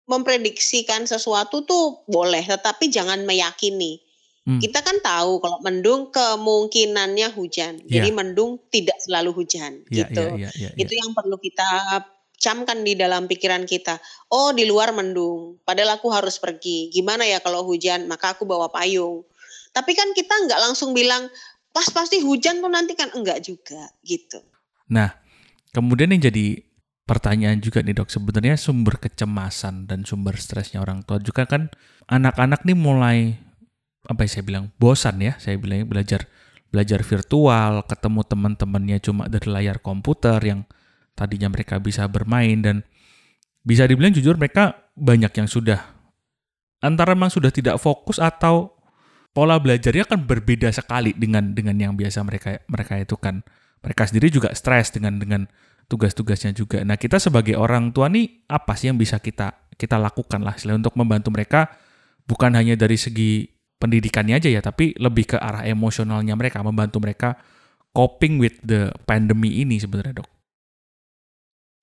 memprediksikan 0.08 1.04
sesuatu 1.04 1.64
tuh 1.68 2.04
boleh, 2.08 2.44
tetapi 2.44 2.88
jangan 2.92 3.24
meyakini. 3.28 4.00
Hmm. 4.48 4.64
Kita 4.64 4.80
kan 4.80 5.04
tahu 5.04 5.44
kalau 5.44 5.60
mendung 5.60 6.08
kemungkinannya 6.08 7.36
hujan. 7.36 7.84
Yeah. 7.84 8.00
Jadi 8.00 8.10
mendung 8.16 8.64
tidak 8.72 8.96
selalu 9.04 9.36
hujan 9.36 9.84
yeah, 9.92 10.08
gitu. 10.08 10.24
Yeah, 10.24 10.48
yeah, 10.48 10.54
yeah, 10.56 10.72
yeah. 10.72 10.88
Itu 10.88 10.96
yang 10.96 11.12
perlu 11.12 11.36
kita 11.36 11.68
camkan 12.40 12.88
di 12.88 12.96
dalam 12.96 13.28
pikiran 13.28 13.68
kita. 13.68 14.00
Oh, 14.32 14.56
di 14.56 14.64
luar 14.64 14.96
mendung, 14.96 15.60
padahal 15.68 16.00
aku 16.00 16.08
harus 16.16 16.40
pergi. 16.40 16.88
Gimana 16.96 17.28
ya 17.28 17.44
kalau 17.44 17.68
hujan? 17.68 18.08
Maka 18.08 18.40
aku 18.40 18.48
bawa 18.48 18.72
payung. 18.72 19.28
Tapi 19.76 19.92
kan 19.92 20.16
kita 20.16 20.32
nggak 20.48 20.60
langsung 20.64 20.96
bilang 20.96 21.28
pas 21.76 21.92
pasti 21.92 22.24
hujan 22.24 22.64
tuh 22.64 22.72
nanti 22.72 22.96
kan 22.96 23.12
enggak 23.12 23.44
juga 23.44 23.92
gitu. 24.08 24.40
Nah, 24.88 25.12
kemudian 25.76 26.16
yang 26.16 26.24
jadi 26.24 26.64
pertanyaan 27.04 27.60
juga 27.60 27.84
nih 27.84 28.00
dok, 28.00 28.08
sebenarnya 28.08 28.56
sumber 28.56 28.96
kecemasan 28.96 29.92
dan 29.92 30.08
sumber 30.08 30.40
stresnya 30.40 30.80
orang 30.80 31.04
tua 31.04 31.20
juga 31.20 31.44
kan 31.44 31.68
anak-anak 32.08 32.64
nih 32.64 32.78
mulai 32.78 33.47
apa 34.08 34.24
ya 34.24 34.30
saya 34.40 34.44
bilang 34.48 34.72
bosan 34.80 35.20
ya, 35.20 35.36
saya 35.38 35.60
bilang 35.60 35.86
belajar 35.86 36.26
belajar 36.72 37.00
virtual, 37.04 37.84
ketemu 37.88 38.22
teman-temannya 38.28 38.98
cuma 39.04 39.28
dari 39.28 39.48
layar 39.48 39.80
komputer 39.84 40.40
yang 40.44 40.64
tadinya 41.16 41.52
mereka 41.52 41.80
bisa 41.80 42.08
bermain 42.08 42.60
dan 42.64 42.88
bisa 43.68 43.84
dibilang 43.84 44.16
jujur 44.16 44.40
mereka 44.40 44.88
banyak 44.96 45.32
yang 45.32 45.48
sudah 45.50 45.98
antara 46.82 47.18
memang 47.18 47.34
sudah 47.34 47.50
tidak 47.50 47.82
fokus 47.82 48.22
atau 48.22 48.78
pola 49.34 49.58
belajarnya 49.58 50.06
kan 50.06 50.24
berbeda 50.26 50.70
sekali 50.74 51.14
dengan 51.14 51.54
dengan 51.54 51.78
yang 51.78 51.94
biasa 51.94 52.22
mereka 52.26 52.62
mereka 52.70 52.98
itu 52.98 53.18
kan. 53.18 53.42
Mereka 53.86 54.10
sendiri 54.10 54.34
juga 54.34 54.50
stres 54.58 54.90
dengan 54.90 55.22
dengan 55.22 55.46
tugas-tugasnya 55.86 56.52
juga. 56.58 56.82
Nah 56.82 56.98
kita 56.98 57.22
sebagai 57.22 57.54
orang 57.54 57.94
tua 57.94 58.10
nih 58.10 58.50
apa 58.50 58.74
sih 58.74 58.90
yang 58.90 58.98
bisa 58.98 59.22
kita 59.22 59.54
kita 59.78 60.02
lakukan 60.02 60.42
lah 60.42 60.58
selain 60.58 60.82
untuk 60.82 60.98
membantu 60.98 61.30
mereka? 61.30 61.70
Bukan 62.28 62.58
hanya 62.58 62.76
dari 62.76 62.98
segi 62.98 63.57
pendidikannya 63.78 64.38
aja 64.38 64.50
ya 64.50 64.62
tapi 64.62 64.98
lebih 64.98 65.34
ke 65.34 65.38
arah 65.38 65.66
emosionalnya 65.66 66.34
mereka 66.34 66.62
membantu 66.66 66.98
mereka 67.02 67.38
coping 67.94 68.38
with 68.38 68.58
the 68.62 68.94
pandemi 69.10 69.62
ini 69.62 69.82
sebenarnya 69.82 70.22
dok. 70.22 70.30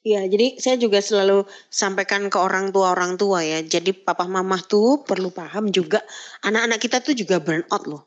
Iya, 0.05 0.29
jadi 0.29 0.61
saya 0.61 0.77
juga 0.77 1.01
selalu 1.01 1.49
sampaikan 1.73 2.29
ke 2.29 2.37
orang 2.37 2.69
tua-orang 2.77 3.17
tua 3.17 3.41
ya. 3.41 3.65
Jadi 3.65 3.97
papa 3.97 4.29
mama 4.29 4.61
tuh 4.61 5.01
perlu 5.01 5.33
paham 5.33 5.73
juga 5.73 6.05
anak-anak 6.45 6.77
kita 6.77 7.01
tuh 7.01 7.17
juga 7.17 7.41
burn 7.41 7.65
out 7.73 7.89
loh. 7.89 8.05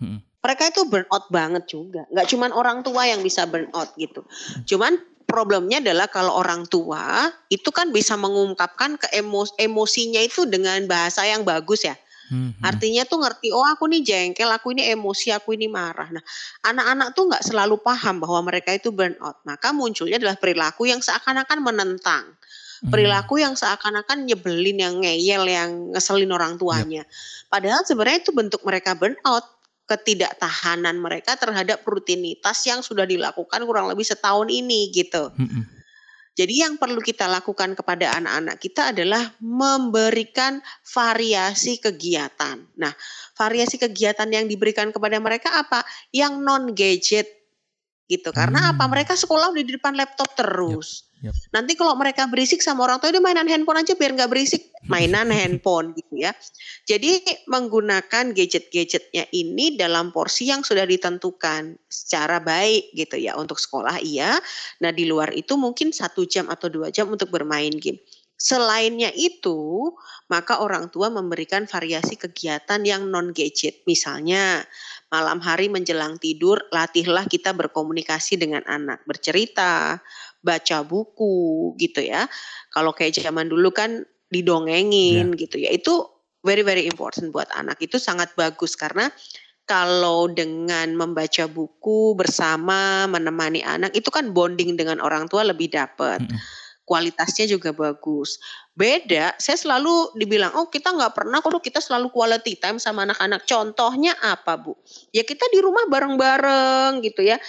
Hmm. 0.00 0.24
Mereka 0.40 0.72
itu 0.72 0.88
burn 0.88 1.04
out 1.12 1.28
banget 1.28 1.68
juga. 1.68 2.08
Gak 2.16 2.32
cuman 2.32 2.48
orang 2.48 2.80
tua 2.80 3.04
yang 3.04 3.20
bisa 3.20 3.44
burn 3.44 3.68
out 3.76 3.92
gitu. 4.00 4.24
Hmm. 4.24 4.64
Cuman 4.64 4.92
problemnya 5.28 5.84
adalah 5.84 6.08
kalau 6.08 6.32
orang 6.32 6.64
tua 6.64 7.28
itu 7.52 7.68
kan 7.68 7.92
bisa 7.92 8.16
mengungkapkan 8.16 8.96
ke 8.96 9.12
emos 9.12 9.52
emosinya 9.60 10.24
itu 10.24 10.48
dengan 10.48 10.88
bahasa 10.88 11.28
yang 11.28 11.44
bagus 11.44 11.84
ya. 11.84 11.92
Hmm. 12.32 12.56
Artinya 12.64 13.04
tuh 13.04 13.20
ngerti, 13.20 13.52
oh 13.52 13.64
aku 13.64 13.84
ini 13.90 14.00
jengkel, 14.00 14.48
aku 14.48 14.72
ini 14.72 14.88
emosi, 14.88 15.34
aku 15.34 15.52
ini 15.52 15.68
marah. 15.68 16.08
Nah, 16.08 16.24
anak-anak 16.64 17.08
tuh 17.12 17.24
nggak 17.28 17.44
selalu 17.44 17.76
paham 17.84 18.24
bahwa 18.24 18.48
mereka 18.48 18.72
itu 18.72 18.88
burnout. 18.88 19.44
Maka 19.44 19.76
munculnya 19.76 20.16
adalah 20.16 20.40
perilaku 20.40 20.88
yang 20.88 21.04
seakan-akan 21.04 21.58
menentang. 21.60 22.24
Hmm. 22.80 22.90
Perilaku 22.92 23.44
yang 23.44 23.52
seakan-akan 23.56 24.24
nyebelin, 24.24 24.78
yang 24.80 24.94
ngeyel, 25.04 25.44
yang 25.44 25.70
ngeselin 25.92 26.32
orang 26.32 26.56
tuanya. 26.56 27.04
Yep. 27.04 27.48
Padahal 27.52 27.80
sebenarnya 27.84 28.18
itu 28.24 28.32
bentuk 28.32 28.60
mereka 28.64 28.96
burnout 28.96 29.44
ketidaktahanan 29.84 30.96
mereka 30.96 31.36
terhadap 31.36 31.84
rutinitas 31.84 32.64
yang 32.64 32.80
sudah 32.80 33.04
dilakukan 33.04 33.60
kurang 33.68 33.92
lebih 33.92 34.04
setahun 34.04 34.48
ini 34.48 34.88
gitu. 34.96 35.28
Hmm. 35.36 35.68
Jadi 36.34 36.66
yang 36.66 36.74
perlu 36.82 36.98
kita 36.98 37.30
lakukan 37.30 37.78
kepada 37.78 38.18
anak-anak 38.18 38.58
kita 38.58 38.90
adalah 38.90 39.22
memberikan 39.38 40.58
variasi 40.82 41.78
kegiatan. 41.78 42.58
Nah, 42.74 42.90
variasi 43.38 43.78
kegiatan 43.78 44.26
yang 44.26 44.50
diberikan 44.50 44.90
kepada 44.90 45.22
mereka 45.22 45.54
apa? 45.54 45.86
Yang 46.10 46.32
non 46.42 46.74
gadget 46.74 47.43
gitu. 48.08 48.30
Karena 48.30 48.68
hmm. 48.68 48.70
apa? 48.76 48.84
Mereka 48.88 49.14
sekolah 49.16 49.52
di 49.56 49.64
depan 49.64 49.96
laptop 49.96 50.32
terus. 50.36 51.08
Yep. 51.08 51.14
Yep. 51.24 51.34
Nanti 51.56 51.72
kalau 51.72 51.96
mereka 51.96 52.28
berisik 52.28 52.60
sama 52.60 52.84
orang 52.84 53.00
tua 53.00 53.08
itu 53.08 53.16
mainan 53.24 53.48
handphone 53.48 53.80
aja 53.80 53.96
biar 53.96 54.12
nggak 54.12 54.28
berisik, 54.28 54.68
mainan 54.92 55.32
handphone 55.32 55.96
gitu 55.96 56.20
ya. 56.20 56.36
Jadi 56.84 57.24
menggunakan 57.48 58.36
gadget-gadgetnya 58.36 59.32
ini 59.32 59.80
dalam 59.80 60.12
porsi 60.12 60.52
yang 60.52 60.60
sudah 60.60 60.84
ditentukan 60.84 61.80
secara 61.88 62.44
baik 62.44 62.92
gitu 62.92 63.16
ya 63.16 63.40
untuk 63.40 63.56
sekolah 63.56 64.04
iya. 64.04 64.36
Nah 64.84 64.92
di 64.92 65.08
luar 65.08 65.32
itu 65.32 65.56
mungkin 65.56 65.96
satu 65.96 66.28
jam 66.28 66.52
atau 66.52 66.68
dua 66.68 66.92
jam 66.92 67.08
untuk 67.08 67.32
bermain 67.32 67.72
game. 67.72 67.96
Selainnya 68.44 69.08
itu, 69.16 69.88
maka 70.28 70.60
orang 70.60 70.92
tua 70.92 71.08
memberikan 71.08 71.64
variasi 71.64 72.20
kegiatan 72.20 72.84
yang 72.84 73.08
non 73.08 73.32
gadget. 73.32 73.80
Misalnya, 73.88 74.60
malam 75.08 75.40
hari 75.40 75.72
menjelang 75.72 76.20
tidur, 76.20 76.60
latihlah 76.68 77.24
kita 77.24 77.56
berkomunikasi 77.56 78.36
dengan 78.36 78.60
anak, 78.68 79.00
bercerita, 79.08 79.96
baca 80.44 80.78
buku 80.84 81.72
gitu 81.80 82.04
ya. 82.04 82.28
Kalau 82.68 82.92
kayak 82.92 83.16
zaman 83.16 83.48
dulu 83.48 83.72
kan 83.72 84.04
didongengin 84.28 85.32
yeah. 85.32 85.40
gitu 85.40 85.56
ya. 85.64 85.72
Itu 85.72 86.04
very 86.44 86.60
very 86.60 86.84
important 86.84 87.32
buat 87.32 87.48
anak. 87.56 87.80
Itu 87.80 87.96
sangat 87.96 88.36
bagus 88.36 88.76
karena 88.76 89.08
kalau 89.64 90.28
dengan 90.28 90.92
membaca 90.92 91.48
buku 91.48 92.12
bersama 92.12 93.08
menemani 93.08 93.64
anak 93.64 93.96
itu 93.96 94.12
kan 94.12 94.36
bonding 94.36 94.76
dengan 94.76 95.00
orang 95.00 95.32
tua 95.32 95.48
lebih 95.48 95.72
dapat. 95.72 96.20
Mm 96.20 96.28
-hmm. 96.28 96.63
Kualitasnya 96.84 97.48
juga 97.48 97.72
bagus. 97.72 98.36
Beda, 98.76 99.32
saya 99.40 99.56
selalu 99.56 100.12
dibilang, 100.20 100.52
oh 100.52 100.68
kita 100.68 100.92
nggak 100.92 101.16
pernah 101.16 101.40
kok 101.40 101.56
kita 101.64 101.80
selalu 101.80 102.12
quality 102.12 102.60
time 102.60 102.76
sama 102.76 103.08
anak-anak. 103.08 103.48
Contohnya 103.48 104.12
apa 104.20 104.60
bu? 104.60 104.76
Ya 105.10 105.24
kita 105.24 105.48
di 105.48 105.64
rumah 105.64 105.88
bareng-bareng 105.88 107.00
gitu 107.00 107.24
ya 107.24 107.40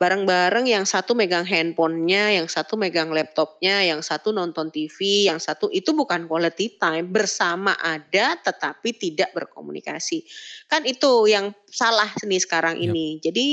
bareng-bareng 0.00 0.64
yang 0.64 0.88
satu 0.88 1.12
megang 1.12 1.44
handphonenya, 1.44 2.40
yang 2.40 2.48
satu 2.48 2.80
megang 2.80 3.12
laptopnya, 3.12 3.84
yang 3.84 4.00
satu 4.00 4.32
nonton 4.32 4.72
TV, 4.72 5.28
yang 5.28 5.36
satu 5.36 5.68
itu 5.68 5.92
bukan 5.92 6.24
quality 6.24 6.80
time 6.80 7.12
bersama 7.12 7.76
ada 7.76 8.40
tetapi 8.40 8.96
tidak 8.96 9.36
berkomunikasi. 9.36 10.24
Kan 10.72 10.88
itu 10.88 11.28
yang 11.28 11.52
salah 11.68 12.08
nih 12.24 12.40
sekarang 12.40 12.80
yep. 12.80 12.88
ini. 12.88 13.20
Jadi 13.20 13.46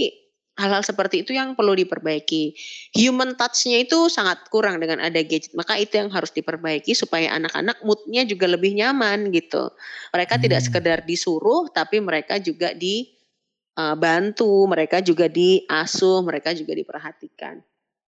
hal-hal 0.58 0.82
seperti 0.82 1.22
itu 1.22 1.38
yang 1.38 1.54
perlu 1.54 1.78
diperbaiki. 1.78 2.58
Human 2.98 3.38
touch-nya 3.38 3.86
itu 3.86 4.10
sangat 4.10 4.50
kurang 4.50 4.82
dengan 4.82 5.00
ada 5.00 5.22
gadget. 5.22 5.54
Maka 5.54 5.78
itu 5.78 6.02
yang 6.02 6.10
harus 6.10 6.34
diperbaiki 6.34 6.98
supaya 6.98 7.32
anak-anak 7.38 7.78
moodnya 7.86 8.26
juga 8.26 8.50
lebih 8.50 8.74
nyaman 8.74 9.30
gitu. 9.32 9.70
Mereka 10.12 10.36
hmm. 10.38 10.44
tidak 10.44 10.62
sekedar 10.66 11.00
disuruh 11.06 11.70
tapi 11.70 12.02
mereka 12.02 12.42
juga 12.42 12.74
di 12.74 13.14
uh, 13.78 13.94
bantu, 13.94 14.66
mereka 14.66 15.00
juga 15.06 15.30
diasuh, 15.30 16.26
mereka 16.26 16.52
juga 16.58 16.74
diperhatikan. 16.74 17.62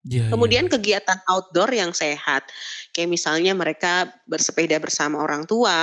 Ya, 0.09 0.25
Kemudian 0.29 0.65
ya. 0.65 0.69
kegiatan 0.69 1.21
outdoor 1.25 1.69
yang 1.73 1.89
sehat, 1.93 2.49
kayak 2.93 3.09
misalnya 3.09 3.53
mereka 3.57 4.13
bersepeda 4.29 4.77
bersama 4.77 5.21
orang 5.25 5.45
tua, 5.49 5.73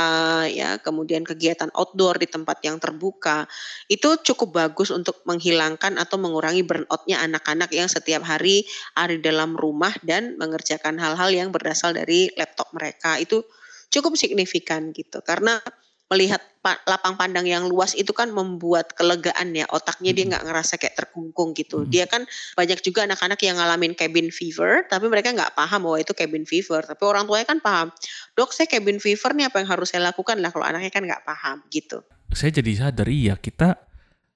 ya. 0.50 0.78
Kemudian 0.82 1.22
kegiatan 1.26 1.70
outdoor 1.74 2.18
di 2.18 2.26
tempat 2.30 2.58
yang 2.62 2.78
terbuka, 2.78 3.46
itu 3.90 4.18
cukup 4.22 4.48
bagus 4.54 4.90
untuk 4.94 5.22
menghilangkan 5.26 5.98
atau 5.98 6.18
mengurangi 6.18 6.62
burnoutnya 6.62 7.22
anak-anak 7.26 7.70
yang 7.74 7.90
setiap 7.90 8.22
hari 8.22 8.66
ada 8.98 9.14
dalam 9.18 9.54
rumah 9.58 9.94
dan 10.06 10.38
mengerjakan 10.38 10.98
hal-hal 10.98 11.30
yang 11.34 11.50
berasal 11.54 11.94
dari 11.94 12.30
laptop 12.38 12.70
mereka. 12.74 13.18
Itu 13.18 13.46
cukup 13.90 14.18
signifikan 14.18 14.94
gitu, 14.94 15.22
karena 15.22 15.58
melihat 16.06 16.38
lapang 16.86 17.14
pandang 17.14 17.46
yang 17.46 17.70
luas 17.70 17.94
itu 17.94 18.10
kan 18.10 18.30
membuat 18.34 18.94
kelegaan 18.98 19.54
ya 19.54 19.70
otaknya 19.70 20.10
dia 20.10 20.24
nggak 20.26 20.44
ngerasa 20.50 20.78
kayak 20.78 20.98
terkungkung 20.98 21.54
gitu. 21.54 21.86
Dia 21.86 22.10
kan 22.10 22.26
banyak 22.58 22.82
juga 22.82 23.06
anak-anak 23.06 23.38
yang 23.46 23.58
ngalamin 23.58 23.94
cabin 23.94 24.34
fever 24.34 24.86
tapi 24.90 25.06
mereka 25.06 25.30
nggak 25.30 25.54
paham 25.54 25.86
bahwa 25.86 25.98
itu 26.02 26.10
cabin 26.14 26.42
fever. 26.42 26.82
Tapi 26.82 27.02
orang 27.06 27.26
tuanya 27.30 27.46
kan 27.46 27.58
paham 27.62 27.88
dok 28.34 28.50
saya 28.50 28.66
cabin 28.66 28.98
fever 28.98 29.30
nih 29.38 29.46
apa 29.46 29.62
yang 29.62 29.68
harus 29.70 29.94
saya 29.94 30.10
lakukan? 30.10 30.38
Lah 30.42 30.50
kalau 30.50 30.66
anaknya 30.66 30.90
kan 30.90 31.02
nggak 31.06 31.22
paham 31.22 31.62
gitu. 31.70 32.02
Saya 32.34 32.50
jadi 32.50 32.72
sadar 32.74 33.06
iya 33.06 33.38
kita 33.38 33.86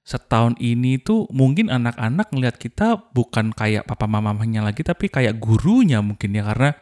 setahun 0.01 0.55
ini 0.57 1.03
tuh 1.03 1.27
mungkin 1.29 1.67
anak-anak 1.67 2.31
ngelihat 2.31 2.57
kita 2.57 3.11
bukan 3.11 3.53
kayak 3.53 3.85
papa 3.85 4.09
mamanya 4.09 4.65
lagi 4.65 4.81
tapi 4.81 5.11
kayak 5.11 5.37
gurunya 5.37 6.01
mungkin 6.01 6.33
ya 6.33 6.47
karena 6.47 6.73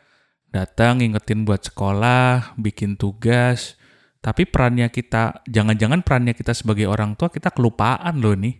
datang 0.49 1.03
ngingetin 1.03 1.43
buat 1.43 1.61
sekolah 1.67 2.55
bikin 2.57 2.95
tugas 2.95 3.78
tapi 4.19 4.43
perannya 4.43 4.91
kita, 4.91 5.47
jangan-jangan 5.47 6.03
perannya 6.03 6.35
kita 6.35 6.51
sebagai 6.51 6.91
orang 6.91 7.15
tua 7.15 7.31
kita 7.31 7.55
kelupaan 7.55 8.19
loh 8.19 8.35
nih. 8.35 8.55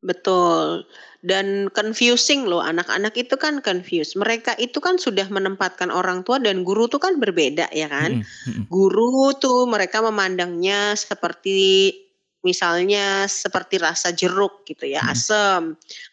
Betul. 0.00 0.88
Dan 1.20 1.68
confusing 1.76 2.48
loh, 2.48 2.64
anak-anak 2.64 3.12
itu 3.20 3.36
kan 3.36 3.60
confused. 3.60 4.16
Mereka 4.16 4.56
itu 4.56 4.80
kan 4.80 4.96
sudah 4.96 5.28
menempatkan 5.28 5.92
orang 5.92 6.24
tua 6.24 6.40
dan 6.40 6.64
guru 6.64 6.88
tuh 6.88 7.00
kan 7.00 7.20
berbeda 7.20 7.68
ya 7.72 7.88
kan. 7.88 8.24
Hmm, 8.24 8.48
hmm. 8.48 8.64
Guru 8.72 9.36
tuh 9.36 9.68
mereka 9.68 10.00
memandangnya 10.00 10.96
seperti 10.96 11.92
misalnya 12.40 13.28
seperti 13.28 13.76
rasa 13.76 14.16
jeruk 14.16 14.64
gitu 14.64 14.88
ya, 14.88 15.04
hmm. 15.04 15.12
asam, 15.12 15.62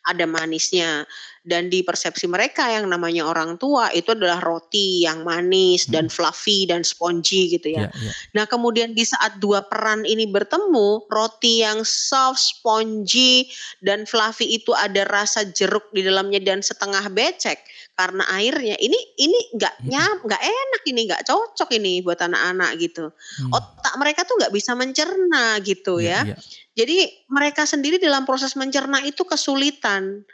ada 0.03 0.27
manisnya 0.27 1.07
dan 1.47 1.71
di 1.71 1.79
persepsi 1.79 2.27
mereka 2.27 2.67
yang 2.67 2.91
namanya 2.91 3.23
orang 3.23 3.55
tua 3.55 3.87
itu 3.95 4.11
adalah 4.11 4.43
roti 4.43 5.07
yang 5.07 5.23
manis 5.23 5.87
hmm. 5.87 5.95
dan 5.95 6.05
fluffy 6.11 6.67
dan 6.67 6.83
spongy 6.83 7.55
gitu 7.55 7.71
ya. 7.71 7.87
Yeah, 7.87 7.91
yeah. 7.95 8.13
Nah, 8.35 8.45
kemudian 8.51 8.91
di 8.91 9.07
saat 9.07 9.39
dua 9.39 9.63
peran 9.63 10.03
ini 10.03 10.27
bertemu, 10.27 11.07
roti 11.07 11.63
yang 11.63 11.87
soft, 11.87 12.43
spongy 12.43 13.47
dan 13.79 14.03
fluffy 14.03 14.59
itu 14.59 14.75
ada 14.75 15.07
rasa 15.07 15.47
jeruk 15.47 15.87
di 15.95 16.03
dalamnya 16.03 16.43
dan 16.43 16.59
setengah 16.59 17.07
becek 17.07 17.63
karena 17.95 18.27
airnya. 18.35 18.75
Ini 18.75 18.99
ini 19.15 19.39
nggak 19.55 19.75
hmm. 19.81 19.87
nyam, 19.87 20.15
nggak 20.27 20.43
enak 20.43 20.81
ini, 20.91 21.01
nggak 21.07 21.23
cocok 21.23 21.69
ini 21.79 22.03
buat 22.03 22.19
anak-anak 22.19 22.75
gitu. 22.75 23.15
Hmm. 23.15 23.55
Otak 23.55 23.95
mereka 23.95 24.27
tuh 24.27 24.35
nggak 24.35 24.51
bisa 24.51 24.75
mencerna 24.75 25.63
gitu 25.63 26.03
yeah, 26.03 26.27
ya. 26.27 26.35
Yeah. 26.35 26.39
Jadi 26.77 26.97
mereka 27.31 27.63
sendiri 27.65 27.97
dalam 27.97 28.27
proses 28.27 28.53
mencerna 28.53 29.01
itu 29.01 29.23
kesulitan 29.25 30.27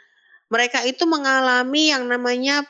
mereka 0.52 0.84
itu 0.84 1.04
mengalami 1.08 1.92
yang 1.92 2.08
namanya 2.08 2.64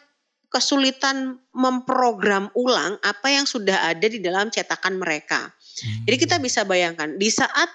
kesulitan 0.54 1.42
memprogram 1.50 2.46
ulang 2.54 2.94
apa 3.02 3.26
yang 3.26 3.42
sudah 3.42 3.90
ada 3.90 4.06
di 4.06 4.22
dalam 4.22 4.54
cetakan 4.54 5.02
mereka. 5.02 5.50
Hmm. 5.50 6.06
Jadi 6.06 6.16
kita 6.16 6.37
bisa 6.38 6.62
bayangkan 6.62 7.18
di 7.18 7.26
saat 7.26 7.66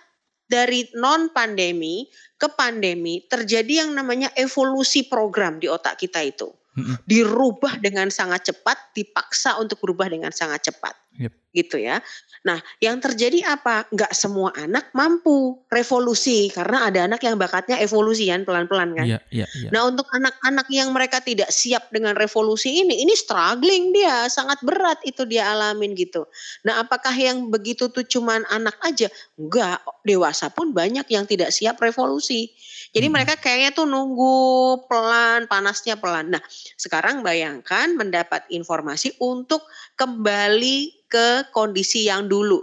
dari 0.47 0.87
non 0.95 1.29
pandemi 1.35 2.07
ke 2.39 2.47
pandemi 2.55 3.27
terjadi 3.27 3.85
yang 3.85 3.91
namanya 3.91 4.31
evolusi 4.39 5.05
program 5.05 5.59
di 5.59 5.67
otak 5.67 5.99
kita 5.99 6.23
itu. 6.23 6.47
Hmm. 6.79 6.95
Dirubah 7.03 7.83
dengan 7.83 8.07
sangat 8.07 8.47
cepat, 8.47 8.95
dipaksa 8.95 9.59
untuk 9.59 9.83
berubah 9.83 10.07
dengan 10.07 10.31
sangat 10.31 10.71
cepat. 10.71 10.95
Yep. 11.19 11.33
Gitu 11.51 11.77
ya. 11.83 11.99
Nah, 12.47 12.63
yang 12.79 13.03
terjadi 13.03 13.43
apa? 13.51 13.83
Enggak 13.91 14.15
semua 14.15 14.55
anak 14.55 14.95
mampu 14.95 15.59
revolusi 15.67 16.47
karena 16.47 16.87
ada 16.87 17.03
anak 17.03 17.19
yang 17.27 17.35
bakatnya 17.35 17.75
evolusi 17.83 18.31
kan 18.31 18.47
pelan-pelan 18.47 18.95
kan. 18.95 19.03
Yeah, 19.03 19.21
yeah, 19.27 19.49
yeah. 19.59 19.71
Nah, 19.75 19.91
untuk 19.91 20.07
anak-anak 20.15 20.71
yang 20.71 20.95
mereka 20.95 21.19
tidak 21.19 21.51
siap 21.51 21.91
dengan 21.91 22.15
revolusi 22.15 22.79
ini, 22.79 23.03
ini 23.03 23.11
struggling 23.17 23.91
dia, 23.91 24.31
sangat 24.31 24.63
berat 24.63 25.03
itu 25.03 25.27
dia 25.27 25.51
alamin 25.51 25.91
gitu. 25.99 26.23
Nah, 26.63 26.79
apakah 26.79 27.11
yang 27.11 27.51
begitu 27.51 27.91
tuh 27.91 28.07
cuman 28.07 28.47
anak 28.47 28.79
aja? 28.79 29.11
Enggak, 29.35 29.83
dewasa 30.07 30.47
pun 30.47 30.71
banyak 30.71 31.03
yang 31.11 31.27
tidak 31.27 31.51
siap 31.51 31.75
revolusi. 31.83 32.55
Jadi 32.89 33.05
hmm. 33.05 33.13
mereka 33.13 33.33
kayaknya 33.35 33.75
tuh 33.75 33.85
nunggu 33.85 34.37
pelan, 34.87 35.45
panasnya 35.51 35.99
pelan. 35.99 36.33
Nah, 36.33 36.41
sekarang 36.79 37.21
bayangkan 37.21 37.93
mendapat 37.99 38.47
informasi 38.49 39.13
untuk 39.19 39.61
kembali 39.99 40.99
ke 41.09 41.49
kondisi 41.51 42.05
yang 42.07 42.29
dulu. 42.29 42.61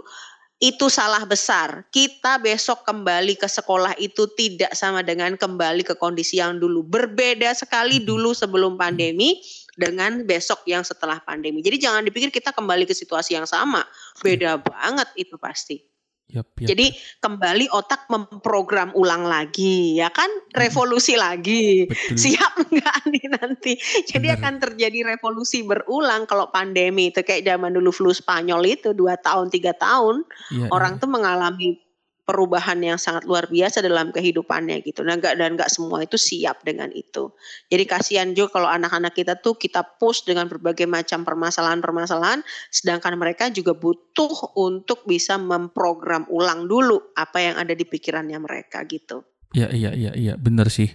Itu 0.57 0.89
salah 0.89 1.21
besar. 1.29 1.85
Kita 1.93 2.41
besok 2.41 2.81
kembali 2.81 3.37
ke 3.37 3.45
sekolah 3.45 3.93
itu 4.01 4.25
tidak 4.33 4.73
sama 4.73 5.05
dengan 5.05 5.37
kembali 5.37 5.85
ke 5.85 5.93
kondisi 5.93 6.41
yang 6.41 6.57
dulu. 6.57 6.81
Berbeda 6.81 7.53
sekali 7.53 8.01
dulu 8.01 8.33
sebelum 8.33 8.73
pandemi 8.73 9.37
dengan 9.77 10.25
besok 10.25 10.65
yang 10.65 10.81
setelah 10.81 11.21
pandemi. 11.21 11.61
Jadi 11.61 11.77
jangan 11.77 12.01
dipikir 12.01 12.33
kita 12.33 12.49
kembali 12.49 12.89
ke 12.89 12.97
situasi 12.97 13.37
yang 13.37 13.45
sama. 13.45 13.85
Beda 14.25 14.57
banget 14.57 15.05
itu 15.13 15.37
pasti. 15.37 15.96
Yep, 16.27 16.59
yep. 16.59 16.67
Jadi 16.75 16.91
kembali 17.23 17.71
otak 17.71 18.11
memprogram 18.11 18.91
ulang 18.99 19.23
lagi, 19.23 19.95
ya 19.95 20.11
kan? 20.11 20.27
Revolusi 20.51 21.15
hmm. 21.15 21.23
lagi. 21.23 21.87
Betul. 21.87 22.19
Siap 22.19 22.53
enggak 22.67 22.99
nih 23.07 23.25
nanti? 23.31 23.73
Jadi 24.03 24.27
Bener. 24.27 24.39
akan 24.43 24.53
terjadi 24.59 24.99
revolusi 25.07 25.63
berulang 25.63 26.27
kalau 26.27 26.51
pandemi 26.51 27.15
itu 27.15 27.23
kayak 27.23 27.47
zaman 27.47 27.71
dulu 27.71 27.95
flu 27.95 28.11
Spanyol 28.11 28.59
itu 28.67 28.91
dua 28.91 29.15
tahun 29.15 29.47
tiga 29.47 29.71
tahun 29.79 30.27
ya, 30.51 30.67
orang 30.67 30.99
ya. 30.99 31.07
tuh 31.07 31.09
mengalami 31.09 31.79
perubahan 32.27 32.75
yang 32.83 32.99
sangat 32.99 33.23
luar 33.23 33.47
biasa 33.47 33.79
dalam 33.79 34.11
kehidupannya 34.11 34.83
gitu. 34.83 34.99
Nah, 35.07 35.15
gak, 35.15 35.39
dan 35.39 35.55
nggak 35.55 35.71
semua 35.71 36.03
itu 36.03 36.19
siap 36.19 36.67
dengan 36.67 36.91
itu. 36.91 37.31
Jadi 37.71 37.83
kasihan 37.87 38.27
juga 38.35 38.59
kalau 38.59 38.67
anak-anak 38.67 39.15
kita 39.15 39.39
tuh 39.39 39.55
kita 39.55 39.79
push 39.95 40.27
dengan 40.27 40.51
berbagai 40.51 40.83
macam 40.83 41.23
permasalahan-permasalahan, 41.23 42.43
sedangkan 42.67 43.15
mereka 43.15 43.47
juga 43.47 43.71
butuh 43.71 44.59
untuk 44.59 45.07
bisa 45.07 45.39
memprogram 45.39 46.27
ulang 46.27 46.67
dulu 46.67 47.15
apa 47.15 47.39
yang 47.39 47.55
ada 47.55 47.71
di 47.71 47.87
pikirannya 47.87 48.43
mereka 48.43 48.83
gitu. 48.83 49.23
Iya, 49.55 49.71
iya, 49.71 49.95
iya, 49.95 50.11
iya, 50.11 50.33
bener 50.35 50.67
sih. 50.67 50.91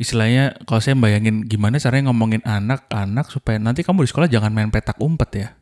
Istilahnya 0.00 0.64
kalau 0.64 0.80
saya 0.80 0.96
bayangin 0.96 1.44
gimana 1.44 1.76
caranya 1.76 2.08
ngomongin 2.08 2.40
anak-anak 2.40 3.28
supaya 3.28 3.60
nanti 3.60 3.84
kamu 3.84 4.08
di 4.08 4.08
sekolah 4.08 4.32
jangan 4.32 4.48
main 4.48 4.72
petak 4.72 4.96
umpet 4.96 5.30
ya 5.36 5.59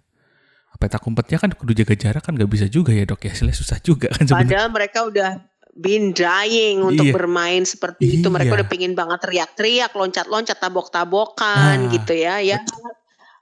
petak 0.78 1.02
umpetnya 1.04 1.42
kan 1.42 1.50
kudu 1.50 1.74
jaga 1.74 1.94
jarak 1.98 2.22
kan 2.22 2.38
gak 2.38 2.50
bisa 2.50 2.70
juga 2.70 2.94
ya 2.94 3.02
dok. 3.02 3.26
Ya 3.26 3.34
hasilnya 3.34 3.56
susah 3.58 3.78
juga 3.82 4.08
kan 4.14 4.24
sebenernya. 4.24 4.46
padahal 4.46 4.68
mereka 4.70 4.98
udah 5.04 5.30
been 5.78 6.10
dying 6.10 6.82
untuk 6.82 7.06
iya. 7.06 7.14
bermain 7.14 7.62
seperti 7.62 8.02
iya. 8.06 8.14
itu 8.18 8.28
mereka 8.30 8.58
udah 8.58 8.68
pengen 8.70 8.98
banget 8.98 9.22
teriak-teriak 9.22 9.94
loncat-loncat 9.94 10.58
tabok-tabokan 10.58 11.78
ah. 11.86 11.90
gitu 11.90 12.14
ya 12.14 12.42
ya. 12.42 12.58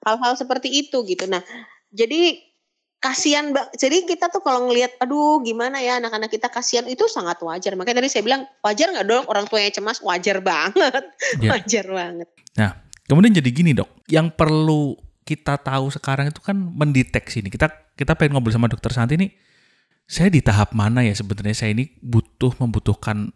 Hal-hal 0.05 0.33
seperti 0.37 0.69
itu 0.73 1.05
gitu. 1.05 1.25
Nah 1.29 1.45
jadi 1.93 2.41
kasihan 2.97 3.53
jadi 3.77 4.09
kita 4.09 4.33
tuh 4.33 4.41
kalau 4.41 4.69
ngelihat 4.69 4.97
aduh 5.01 5.41
gimana 5.45 5.81
ya 5.81 6.01
anak-anak 6.01 6.33
kita? 6.33 6.49
Kasihan 6.49 6.89
itu 6.89 7.09
sangat 7.09 7.41
wajar. 7.45 7.73
Makanya 7.77 8.05
tadi 8.05 8.09
saya 8.13 8.25
bilang 8.25 8.49
wajar 8.65 8.93
nggak 8.93 9.07
dong 9.09 9.25
orang 9.29 9.45
tuanya 9.49 9.73
cemas 9.73 10.01
wajar 10.05 10.41
banget. 10.45 11.05
Yeah. 11.41 11.53
wajar 11.57 11.85
banget. 11.89 12.29
Nah 12.57 12.71
kemudian 13.09 13.33
jadi 13.33 13.49
gini 13.49 13.73
dok. 13.73 13.89
Yang 14.09 14.37
perlu 14.37 15.06
kita 15.27 15.59
tahu 15.59 15.91
sekarang 15.91 16.31
itu 16.31 16.39
kan 16.39 16.55
mendeteksi 16.55 17.43
ini. 17.43 17.51
Kita 17.51 17.67
kita 17.99 18.15
pengen 18.15 18.39
ngobrol 18.39 18.55
sama 18.55 18.71
dokter 18.71 18.95
Santi 18.95 19.19
ini. 19.19 19.29
Saya 20.07 20.31
di 20.31 20.39
tahap 20.39 20.71
mana 20.71 21.03
ya 21.03 21.11
sebenarnya 21.11 21.67
saya 21.67 21.75
ini 21.75 21.91
butuh 21.99 22.55
membutuhkan 22.63 23.35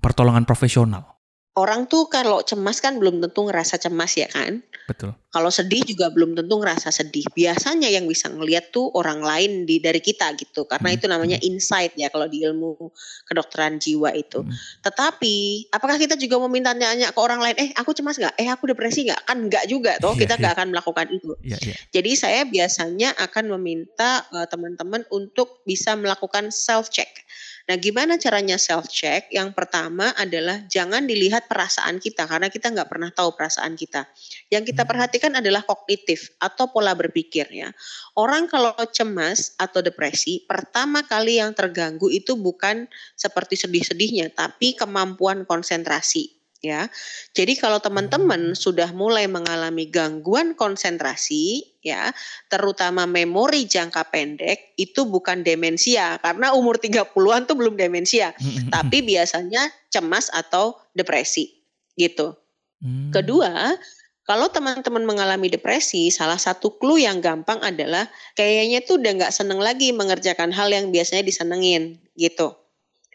pertolongan 0.00 0.48
profesional 0.48 1.18
orang 1.58 1.90
tuh 1.90 2.06
kalau 2.06 2.38
cemas 2.46 2.78
kan 2.78 3.02
belum 3.02 3.18
tentu 3.18 3.50
ngerasa 3.50 3.82
cemas 3.82 4.14
ya 4.14 4.30
kan. 4.30 4.62
Betul. 4.86 5.18
Kalau 5.28 5.52
sedih 5.52 5.84
juga 5.84 6.08
belum 6.08 6.32
tentu 6.32 6.56
ngerasa 6.56 6.88
sedih. 6.88 7.28
Biasanya 7.36 7.92
yang 7.92 8.08
bisa 8.08 8.32
ngelihat 8.32 8.72
tuh 8.72 8.88
orang 8.96 9.20
lain 9.20 9.68
di 9.68 9.76
dari 9.76 10.00
kita 10.00 10.32
gitu. 10.40 10.64
Karena 10.64 10.88
hmm. 10.88 10.96
itu 10.96 11.04
namanya 11.04 11.38
insight 11.44 11.92
ya 12.00 12.08
kalau 12.08 12.24
di 12.32 12.40
ilmu 12.48 12.88
kedokteran 13.28 13.76
jiwa 13.76 14.16
itu. 14.16 14.40
Hmm. 14.40 14.52
Tetapi 14.80 15.68
apakah 15.68 16.00
kita 16.00 16.16
juga 16.16 16.40
mau 16.40 16.48
minta 16.48 16.72
nanya 16.72 17.12
ke 17.12 17.20
orang 17.20 17.44
lain, 17.44 17.56
eh 17.60 17.70
aku 17.76 17.92
cemas 17.92 18.16
nggak? 18.16 18.40
Eh 18.40 18.48
aku 18.48 18.72
depresi 18.72 19.04
nggak? 19.04 19.20
Kan 19.28 19.52
nggak 19.52 19.64
juga 19.68 20.00
toh. 20.00 20.16
Yeah, 20.16 20.24
kita 20.24 20.34
nggak 20.40 20.48
yeah. 20.48 20.58
akan 20.64 20.68
melakukan 20.72 21.06
itu. 21.12 21.32
Yeah, 21.44 21.60
yeah. 21.60 21.78
Jadi 21.92 22.10
saya 22.16 22.40
biasanya 22.48 23.12
akan 23.20 23.52
meminta 23.60 24.24
uh, 24.32 24.48
teman-teman 24.48 25.04
untuk 25.12 25.60
bisa 25.68 25.92
melakukan 25.92 26.48
self 26.48 26.88
check. 26.88 27.28
Nah, 27.68 27.76
gimana 27.76 28.16
caranya 28.16 28.56
self 28.56 28.88
check? 28.88 29.28
Yang 29.28 29.52
pertama 29.52 30.08
adalah 30.16 30.64
jangan 30.72 31.04
dilihat 31.04 31.52
perasaan 31.52 32.00
kita 32.00 32.24
karena 32.24 32.48
kita 32.48 32.72
nggak 32.72 32.88
pernah 32.88 33.12
tahu 33.12 33.36
perasaan 33.36 33.76
kita. 33.76 34.08
Yang 34.48 34.72
kita 34.72 34.88
hmm. 34.88 34.90
Perhatikan 35.18 35.42
adalah 35.42 35.66
kognitif 35.66 36.30
atau 36.38 36.70
pola 36.70 36.94
berpikir 36.94 37.50
ya. 37.50 37.74
Orang 38.14 38.46
kalau 38.46 38.70
cemas 38.94 39.58
atau 39.58 39.82
depresi, 39.82 40.46
pertama 40.46 41.02
kali 41.02 41.42
yang 41.42 41.58
terganggu 41.58 42.06
itu 42.06 42.38
bukan 42.38 42.86
seperti 43.18 43.58
sedih-sedihnya, 43.58 44.30
tapi 44.30 44.78
kemampuan 44.78 45.42
konsentrasi 45.42 46.38
ya. 46.62 46.86
Jadi 47.34 47.58
kalau 47.58 47.82
teman-teman 47.82 48.54
sudah 48.54 48.94
mulai 48.94 49.26
mengalami 49.26 49.90
gangguan 49.90 50.54
konsentrasi 50.54 51.66
ya, 51.82 52.14
terutama 52.46 53.10
memori 53.10 53.66
jangka 53.66 54.14
pendek 54.14 54.78
itu 54.78 55.02
bukan 55.02 55.42
demensia 55.42 56.22
karena 56.22 56.54
umur 56.54 56.78
30-an 56.78 57.50
tuh 57.50 57.58
belum 57.58 57.74
demensia, 57.74 58.38
tapi 58.70 59.02
biasanya 59.02 59.66
cemas 59.90 60.30
atau 60.30 60.78
depresi 60.94 61.58
gitu. 61.98 62.38
Hmm. 62.78 63.10
Kedua, 63.10 63.74
kalau 64.28 64.52
teman-teman 64.52 65.08
mengalami 65.08 65.48
depresi, 65.48 66.12
salah 66.12 66.36
satu 66.36 66.76
clue 66.76 67.00
yang 67.00 67.24
gampang 67.24 67.64
adalah 67.64 68.12
kayaknya 68.36 68.84
tuh 68.84 69.00
udah 69.00 69.16
nggak 69.16 69.32
seneng 69.32 69.56
lagi 69.56 69.88
mengerjakan 69.96 70.52
hal 70.52 70.68
yang 70.68 70.92
biasanya 70.92 71.24
disenengin 71.24 71.96
gitu. 72.12 72.52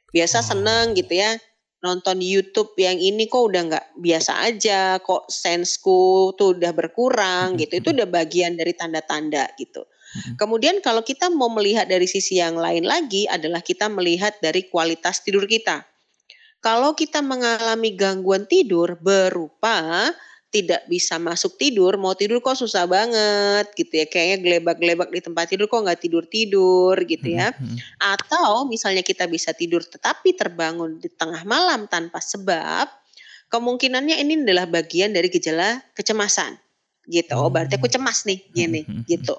Biasa 0.10 0.42
oh. 0.42 0.46
seneng 0.50 0.98
gitu 0.98 1.14
ya, 1.14 1.38
nonton 1.86 2.18
YouTube 2.18 2.74
yang 2.82 2.98
ini 2.98 3.30
kok 3.30 3.46
udah 3.46 3.62
nggak 3.62 3.86
biasa 4.02 4.42
aja, 4.42 4.98
kok 5.06 5.30
sensku 5.30 6.34
tuh 6.34 6.58
udah 6.58 6.74
berkurang 6.74 7.54
gitu. 7.62 7.78
Itu 7.78 7.94
udah 7.94 8.10
bagian 8.10 8.58
dari 8.58 8.74
tanda-tanda 8.74 9.54
gitu. 9.62 9.86
Kemudian 10.34 10.82
kalau 10.82 11.06
kita 11.06 11.30
mau 11.30 11.54
melihat 11.54 11.86
dari 11.86 12.10
sisi 12.10 12.42
yang 12.42 12.58
lain 12.58 12.90
lagi 12.90 13.30
adalah 13.30 13.62
kita 13.62 13.86
melihat 13.86 14.34
dari 14.42 14.66
kualitas 14.66 15.22
tidur 15.22 15.46
kita. 15.46 15.86
Kalau 16.58 16.98
kita 16.98 17.22
mengalami 17.22 17.94
gangguan 17.94 18.50
tidur 18.50 18.98
berupa 18.98 20.10
tidak 20.54 20.86
bisa 20.86 21.18
masuk 21.18 21.58
tidur, 21.58 21.98
mau 21.98 22.14
tidur 22.14 22.38
kok 22.38 22.54
susah 22.54 22.86
banget 22.86 23.74
gitu 23.74 23.90
ya. 23.98 24.06
Kayaknya 24.06 24.38
gelebak-gelebak 24.46 25.10
di 25.10 25.22
tempat 25.26 25.50
tidur 25.50 25.66
kok 25.66 25.82
nggak 25.82 25.98
tidur-tidur 26.06 26.94
gitu 27.10 27.28
ya. 27.34 27.50
Hmm, 27.58 27.74
hmm. 27.74 27.78
Atau 27.98 28.70
misalnya 28.70 29.02
kita 29.02 29.26
bisa 29.26 29.50
tidur 29.58 29.82
tetapi 29.82 30.38
terbangun 30.38 31.02
di 31.02 31.10
tengah 31.10 31.42
malam 31.50 31.90
tanpa 31.90 32.22
sebab, 32.22 32.86
kemungkinannya 33.50 34.22
ini 34.22 34.46
adalah 34.46 34.70
bagian 34.70 35.10
dari 35.10 35.34
gejala 35.34 35.82
kecemasan 35.98 36.54
gitu. 37.10 37.34
Oh, 37.34 37.50
berarti 37.50 37.82
aku 37.82 37.90
cemas 37.90 38.30
nih 38.30 38.46
gini 38.54 38.86
hmm, 38.86 39.10
gitu. 39.10 39.34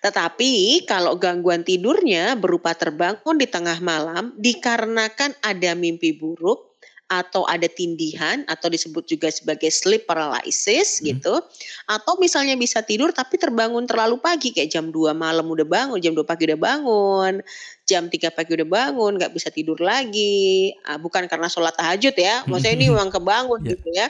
Tetapi 0.00 0.84
kalau 0.88 1.16
gangguan 1.16 1.64
tidurnya 1.64 2.36
berupa 2.40 2.72
terbangun 2.72 3.36
di 3.36 3.48
tengah 3.48 3.80
malam 3.84 4.32
dikarenakan 4.36 5.36
ada 5.44 5.72
mimpi 5.76 6.16
buruk, 6.16 6.65
atau 7.06 7.46
ada 7.46 7.70
tindihan 7.70 8.42
atau 8.50 8.66
disebut 8.66 9.06
juga 9.06 9.30
sebagai 9.30 9.70
sleep 9.70 10.10
paralysis 10.10 10.98
hmm. 10.98 11.14
gitu 11.14 11.38
atau 11.86 12.18
misalnya 12.18 12.58
bisa 12.58 12.82
tidur 12.82 13.14
tapi 13.14 13.38
terbangun 13.38 13.86
terlalu 13.86 14.18
pagi 14.18 14.50
kayak 14.50 14.74
jam 14.74 14.90
2 14.90 15.14
malam 15.14 15.46
udah 15.46 15.62
bangun 15.62 16.02
jam 16.02 16.18
2 16.18 16.26
pagi 16.26 16.50
udah 16.50 16.58
bangun 16.58 17.34
jam 17.86 18.10
3 18.10 18.34
pagi 18.34 18.50
udah 18.58 18.66
bangun 18.66 19.12
nggak 19.22 19.30
bisa 19.30 19.54
tidur 19.54 19.78
lagi 19.78 20.74
ah, 20.82 20.98
bukan 20.98 21.30
karena 21.30 21.46
sholat 21.46 21.78
tahajud 21.78 22.14
ya 22.18 22.42
maksudnya 22.50 22.74
ini 22.74 22.86
memang 22.92 23.14
kebangun 23.14 23.62
yeah. 23.62 23.70
gitu 23.70 23.88
ya 23.94 24.06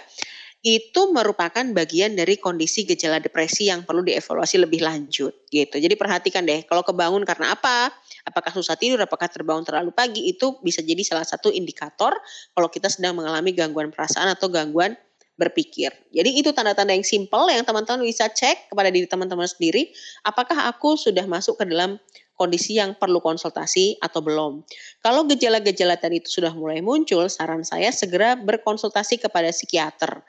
itu 0.66 1.14
merupakan 1.14 1.62
bagian 1.70 2.18
dari 2.18 2.42
kondisi 2.42 2.82
gejala 2.82 3.22
depresi 3.22 3.70
yang 3.70 3.86
perlu 3.86 4.02
dievaluasi 4.02 4.58
lebih 4.58 4.82
lanjut 4.82 5.30
gitu. 5.46 5.78
Jadi 5.78 5.94
perhatikan 5.94 6.42
deh 6.42 6.66
kalau 6.66 6.82
kebangun 6.82 7.22
karena 7.22 7.54
apa? 7.54 7.94
Apakah 8.26 8.50
susah 8.50 8.74
tidur, 8.74 8.98
apakah 8.98 9.30
terbangun 9.30 9.62
terlalu 9.62 9.94
pagi 9.94 10.26
itu 10.26 10.58
bisa 10.66 10.82
jadi 10.82 10.98
salah 11.06 11.22
satu 11.22 11.54
indikator 11.54 12.18
kalau 12.50 12.66
kita 12.66 12.90
sedang 12.90 13.14
mengalami 13.14 13.54
gangguan 13.54 13.94
perasaan 13.94 14.26
atau 14.26 14.50
gangguan 14.50 14.98
berpikir. 15.38 15.94
Jadi 16.10 16.34
itu 16.34 16.50
tanda-tanda 16.50 16.90
yang 16.90 17.06
simpel 17.06 17.46
yang 17.46 17.62
teman-teman 17.62 18.02
bisa 18.02 18.26
cek 18.26 18.74
kepada 18.74 18.90
diri 18.90 19.06
teman-teman 19.06 19.46
sendiri, 19.46 19.94
apakah 20.26 20.66
aku 20.66 20.98
sudah 20.98 21.30
masuk 21.30 21.62
ke 21.62 21.70
dalam 21.70 22.02
kondisi 22.34 22.74
yang 22.74 22.98
perlu 22.98 23.22
konsultasi 23.22 24.02
atau 24.02 24.18
belum. 24.18 24.66
Kalau 24.98 25.22
gejala-gejala 25.30 25.94
tadi 25.94 26.18
itu 26.18 26.42
sudah 26.42 26.50
mulai 26.50 26.82
muncul, 26.82 27.30
saran 27.30 27.62
saya 27.62 27.94
segera 27.94 28.34
berkonsultasi 28.34 29.22
kepada 29.22 29.54
psikiater 29.54 30.26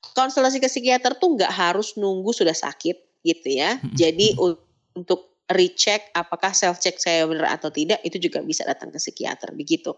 konsultasi 0.00 0.58
ke 0.58 0.68
psikiater 0.68 1.16
tuh 1.16 1.36
nggak 1.36 1.52
harus 1.52 1.94
nunggu 1.96 2.32
sudah 2.32 2.56
sakit 2.56 3.24
gitu 3.24 3.48
ya. 3.52 3.76
Jadi 3.92 4.36
untuk 4.96 5.30
recheck 5.50 6.14
apakah 6.14 6.54
self 6.54 6.78
check 6.78 6.96
saya 6.96 7.26
benar 7.26 7.58
atau 7.58 7.68
tidak 7.74 7.98
itu 8.06 8.22
juga 8.22 8.40
bisa 8.40 8.62
datang 8.62 8.94
ke 8.94 8.98
psikiater 9.02 9.52
begitu. 9.52 9.92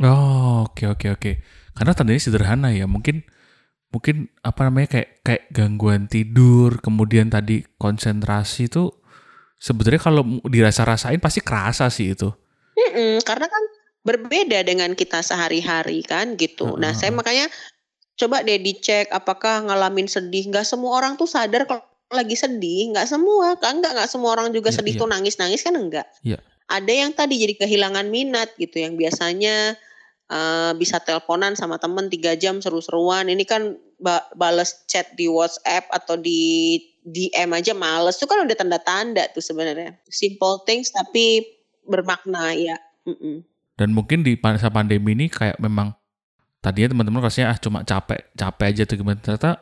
Oh 0.00 0.64
oke 0.64 0.72
okay, 0.72 0.86
oke 0.88 0.98
okay, 0.98 1.08
oke. 1.12 1.20
Okay. 1.20 1.34
Karena 1.76 1.92
tandanya 1.92 2.20
sederhana 2.20 2.68
ya 2.72 2.88
mungkin 2.88 3.22
mungkin 3.90 4.30
apa 4.40 4.70
namanya 4.70 4.88
kayak 4.98 5.10
kayak 5.26 5.42
gangguan 5.50 6.06
tidur 6.06 6.78
kemudian 6.78 7.26
tadi 7.26 7.66
konsentrasi 7.74 8.70
itu 8.70 8.94
sebenarnya 9.58 10.00
kalau 10.00 10.22
dirasa 10.46 10.86
rasain 10.86 11.20
pasti 11.20 11.44
kerasa 11.44 11.90
sih 11.92 12.16
itu. 12.16 12.30
Mm-mm, 12.78 13.20
karena 13.26 13.50
kan 13.50 13.62
berbeda 14.00 14.64
dengan 14.64 14.96
kita 14.96 15.20
sehari-hari 15.20 16.00
kan 16.00 16.40
gitu. 16.40 16.72
Uh-huh. 16.72 16.80
Nah 16.80 16.96
saya 16.96 17.12
makanya 17.12 17.52
coba 18.20 18.44
deh 18.44 18.60
dicek 18.60 19.08
apakah 19.08 19.64
ngalamin 19.64 20.04
sedih. 20.04 20.52
Nggak 20.52 20.68
semua 20.68 21.00
orang 21.00 21.16
tuh 21.16 21.24
sadar 21.24 21.64
kalau 21.64 21.80
lagi 22.12 22.36
sedih. 22.36 22.92
Nggak 22.92 23.08
semua 23.08 23.56
kan 23.56 23.80
nggak 23.80 23.96
nggak 23.96 24.10
semua 24.12 24.36
orang 24.36 24.52
juga 24.52 24.68
yeah, 24.68 24.76
sedih 24.76 24.94
yeah. 24.94 25.00
tuh 25.00 25.08
nangis 25.08 25.34
nangis 25.40 25.64
kan 25.64 25.72
enggak. 25.72 26.06
Yeah. 26.20 26.40
Ada 26.68 26.92
yang 26.92 27.10
tadi 27.16 27.40
jadi 27.40 27.56
kehilangan 27.56 28.12
minat 28.12 28.52
gitu 28.60 28.78
yang 28.78 28.94
biasanya 28.94 29.74
uh, 30.30 30.70
bisa 30.76 31.02
teleponan 31.02 31.58
sama 31.58 31.80
temen 31.80 32.12
tiga 32.12 32.36
jam 32.36 32.60
seru-seruan. 32.60 33.32
Ini 33.32 33.42
kan 33.48 33.80
ba 33.96 34.28
bales 34.36 34.84
chat 34.86 35.16
di 35.16 35.26
WhatsApp 35.26 35.88
atau 35.90 36.20
di 36.20 36.76
DM 37.02 37.50
aja 37.56 37.72
males. 37.72 38.20
Itu 38.20 38.28
kan 38.28 38.44
udah 38.44 38.54
tanda-tanda 38.54 39.32
tuh 39.32 39.42
sebenarnya. 39.42 39.96
Simple 40.12 40.62
things 40.68 40.92
tapi 40.92 41.42
bermakna 41.88 42.52
ya. 42.54 42.76
Mm-mm. 43.08 43.42
Dan 43.80 43.96
mungkin 43.96 44.20
di 44.22 44.36
masa 44.36 44.68
pandemi 44.68 45.16
ini 45.16 45.32
kayak 45.32 45.56
memang 45.56 45.96
tadinya 46.60 46.92
teman-teman 46.92 47.24
rasanya 47.24 47.56
ah 47.56 47.58
cuma 47.58 47.82
capek 47.82 48.20
capek 48.36 48.66
aja 48.72 48.82
tuh 48.84 48.96
gimana. 49.00 49.18
Ternyata 49.20 49.60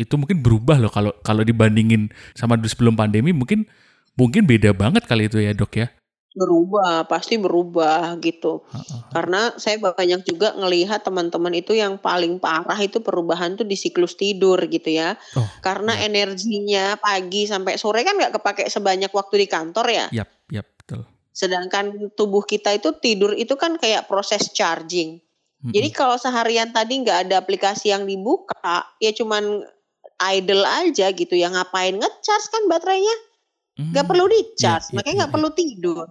itu 0.00 0.14
mungkin 0.16 0.40
berubah 0.40 0.80
loh 0.80 0.90
kalau 0.90 1.12
kalau 1.20 1.44
dibandingin 1.44 2.08
sama 2.32 2.56
dulu 2.56 2.68
sebelum 2.68 2.94
pandemi 2.96 3.30
mungkin 3.30 3.68
mungkin 4.16 4.48
beda 4.48 4.72
banget 4.72 5.04
kali 5.04 5.28
itu 5.28 5.38
ya 5.38 5.52
dok 5.52 5.72
ya. 5.76 5.88
Berubah 6.32 7.04
pasti 7.12 7.36
berubah 7.36 8.16
gitu. 8.24 8.64
Karena 9.12 9.52
saya 9.60 9.76
banyak 9.76 10.24
juga 10.24 10.56
ngelihat 10.56 11.04
teman-teman 11.04 11.52
itu 11.52 11.76
yang 11.76 12.00
paling 12.00 12.40
parah 12.40 12.80
itu 12.80 13.04
perubahan 13.04 13.52
tuh 13.60 13.68
di 13.68 13.76
siklus 13.76 14.16
tidur 14.16 14.56
gitu 14.72 14.96
ya. 14.96 15.20
Oh, 15.36 15.44
karena 15.60 15.92
ya. 15.92 16.08
energinya 16.08 16.96
pagi 16.96 17.44
sampai 17.44 17.76
sore 17.76 18.00
kan 18.00 18.16
nggak 18.16 18.40
kepake 18.40 18.64
sebanyak 18.72 19.12
waktu 19.12 19.44
di 19.44 19.46
kantor 19.46 19.86
ya. 19.92 20.06
Yap 20.08 20.32
yap 20.48 20.72
betul. 20.80 21.04
Sedangkan 21.36 21.92
tubuh 22.16 22.48
kita 22.48 22.72
itu 22.72 22.96
tidur 22.96 23.36
itu 23.36 23.52
kan 23.60 23.76
kayak 23.76 24.08
proses 24.08 24.56
charging 24.56 25.20
jadi 25.70 25.88
kalau 25.94 26.18
seharian 26.18 26.74
tadi 26.74 27.06
nggak 27.06 27.30
ada 27.30 27.38
aplikasi 27.38 27.94
yang 27.94 28.02
dibuka, 28.02 28.82
ya 28.98 29.14
cuman 29.14 29.62
idle 30.34 30.66
aja 30.66 31.14
gitu. 31.14 31.38
Yang 31.38 31.62
ngapain 31.62 31.94
ngecharge 31.94 32.48
kan 32.50 32.62
baterainya? 32.66 33.16
Nggak 33.78 34.06
perlu 34.10 34.26
di-charge, 34.28 34.90
ya, 34.90 35.00
makanya 35.00 35.16
nggak 35.24 35.30
ya, 35.30 35.34
perlu 35.38 35.50
tidur. 35.54 36.06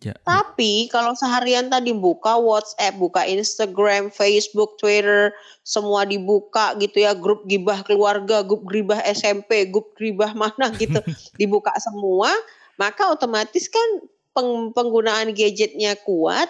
Ya, 0.00 0.16
Tapi 0.24 0.88
ya. 0.88 0.96
kalau 0.96 1.12
seharian 1.12 1.68
tadi 1.68 1.92
buka 1.92 2.40
WhatsApp, 2.40 2.96
buka 2.96 3.20
Instagram, 3.28 4.08
Facebook, 4.08 4.80
Twitter, 4.80 5.28
semua 5.60 6.08
dibuka 6.08 6.72
gitu 6.80 7.04
ya, 7.04 7.12
grup 7.12 7.44
gibah 7.44 7.84
keluarga, 7.84 8.40
grup 8.40 8.64
gibah 8.72 9.00
SMP, 9.04 9.68
grup 9.68 9.92
gibah 10.00 10.32
mana 10.32 10.72
gitu, 10.80 11.04
dibuka 11.40 11.74
semua, 11.76 12.32
maka 12.80 13.12
otomatis 13.12 13.68
kan 13.68 13.88
penggunaan 14.72 15.36
gadgetnya 15.36 15.98
kuat, 16.00 16.48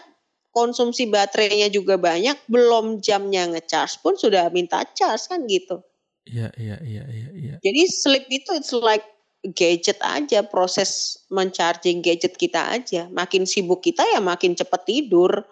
konsumsi 0.50 1.06
baterainya 1.06 1.70
juga 1.70 1.94
banyak, 1.96 2.36
belum 2.50 2.98
jamnya 2.98 3.50
ngecharge 3.54 4.02
pun 4.02 4.18
sudah 4.18 4.50
minta 4.50 4.82
charge 4.94 5.30
kan 5.30 5.46
gitu. 5.46 5.82
Iya, 6.26 6.52
iya, 6.58 6.76
iya, 6.84 7.04
iya, 7.08 7.28
iya. 7.34 7.54
Jadi 7.62 7.82
sleep 7.90 8.26
itu 8.28 8.50
it's 8.54 8.74
like 8.74 9.02
gadget 9.42 9.98
aja, 10.04 10.44
proses 10.44 11.22
mencharging 11.32 12.04
gadget 12.04 12.36
kita 12.36 12.60
aja. 12.76 13.08
Makin 13.08 13.48
sibuk 13.48 13.80
kita 13.80 14.04
ya 14.04 14.20
makin 14.20 14.52
cepat 14.52 14.84
tidur, 14.84 15.42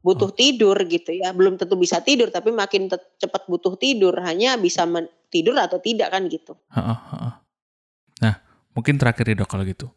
butuh 0.00 0.30
oh. 0.32 0.34
tidur 0.34 0.74
gitu 0.88 1.12
ya. 1.12 1.30
Belum 1.36 1.60
tentu 1.60 1.76
bisa 1.76 2.00
tidur, 2.00 2.32
tapi 2.32 2.50
makin 2.50 2.88
cepat 2.90 3.42
butuh 3.46 3.76
tidur. 3.76 4.16
Hanya 4.22 4.56
bisa 4.56 4.88
tidur 5.28 5.58
atau 5.60 5.78
tidak 5.82 6.14
kan 6.14 6.24
gitu. 6.30 6.56
Ha, 6.72 6.80
ha, 6.80 6.94
ha. 6.96 7.30
Nah, 8.24 8.34
mungkin 8.72 8.96
terakhir 8.96 9.28
ya 9.28 9.34
dok 9.44 9.50
kalau 9.50 9.66
gitu. 9.66 9.90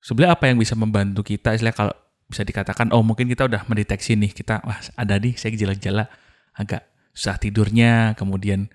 Sebenarnya 0.00 0.32
apa 0.32 0.48
yang 0.48 0.56
bisa 0.56 0.72
membantu 0.74 1.20
kita, 1.20 1.52
istilah 1.52 1.76
kalau 1.76 1.94
bisa 2.30 2.46
dikatakan 2.46 2.94
oh 2.94 3.02
mungkin 3.02 3.26
kita 3.26 3.50
udah 3.50 3.66
mendeteksi 3.66 4.14
nih 4.14 4.30
kita 4.30 4.62
wah 4.62 4.78
ada 4.94 5.18
nih 5.18 5.34
saya 5.34 5.50
gejala-gejala 5.52 6.06
agak 6.54 6.86
susah 7.10 7.36
tidurnya 7.42 8.14
kemudian 8.14 8.70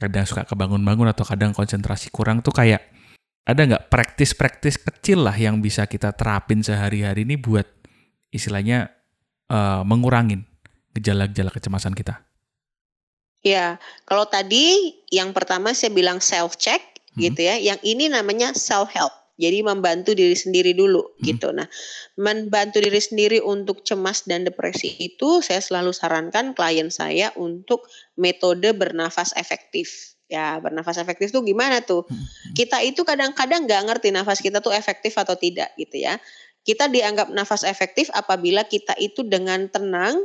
kadang 0.00 0.24
suka 0.24 0.48
kebangun-bangun 0.48 1.12
atau 1.12 1.24
kadang 1.28 1.52
konsentrasi 1.52 2.08
kurang 2.08 2.40
tuh 2.40 2.56
kayak 2.56 2.84
ada 3.46 3.62
nggak 3.62 3.86
praktis-praktis 3.92 4.80
kecil 4.80 5.22
lah 5.22 5.36
yang 5.38 5.62
bisa 5.62 5.86
kita 5.86 6.10
terapin 6.16 6.66
sehari-hari 6.66 7.22
ini 7.22 7.38
buat 7.38 7.64
istilahnya 8.34 8.90
uh, 9.46 9.86
mengurangin 9.86 10.42
gejala-gejala 10.98 11.54
kecemasan 11.54 11.94
kita? 11.94 12.26
Ya, 13.46 13.78
kalau 14.02 14.26
tadi 14.26 14.98
yang 15.14 15.30
pertama 15.30 15.70
saya 15.70 15.94
bilang 15.94 16.18
self 16.18 16.58
check 16.58 16.82
hmm. 17.14 17.30
gitu 17.30 17.46
ya, 17.46 17.54
yang 17.60 17.78
ini 17.86 18.10
namanya 18.10 18.50
self 18.58 18.90
help. 18.90 19.14
Jadi 19.36 19.60
membantu 19.60 20.16
diri 20.16 20.32
sendiri 20.32 20.72
dulu 20.72 21.04
hmm. 21.04 21.22
gitu. 21.28 21.52
Nah, 21.52 21.68
membantu 22.16 22.80
diri 22.80 23.00
sendiri 23.00 23.38
untuk 23.44 23.84
cemas 23.84 24.24
dan 24.24 24.48
depresi 24.48 24.96
itu 24.96 25.44
saya 25.44 25.60
selalu 25.60 25.92
sarankan 25.92 26.56
klien 26.56 26.88
saya 26.88 27.36
untuk 27.36 27.84
metode 28.16 28.72
bernafas 28.72 29.36
efektif. 29.36 30.16
Ya, 30.26 30.58
bernafas 30.58 30.98
efektif 30.98 31.30
tuh 31.30 31.44
gimana 31.44 31.84
tuh? 31.84 32.08
Hmm, 32.08 32.16
hmm. 32.16 32.54
Kita 32.56 32.82
itu 32.82 33.04
kadang-kadang 33.04 33.68
nggak 33.68 33.82
ngerti 33.92 34.08
nafas 34.10 34.42
kita 34.42 34.58
tuh 34.64 34.74
efektif 34.74 35.14
atau 35.14 35.36
tidak 35.36 35.70
gitu 35.76 36.02
ya. 36.02 36.18
Kita 36.66 36.90
dianggap 36.90 37.30
nafas 37.30 37.62
efektif 37.62 38.10
apabila 38.10 38.66
kita 38.66 38.96
itu 38.98 39.22
dengan 39.22 39.70
tenang 39.70 40.18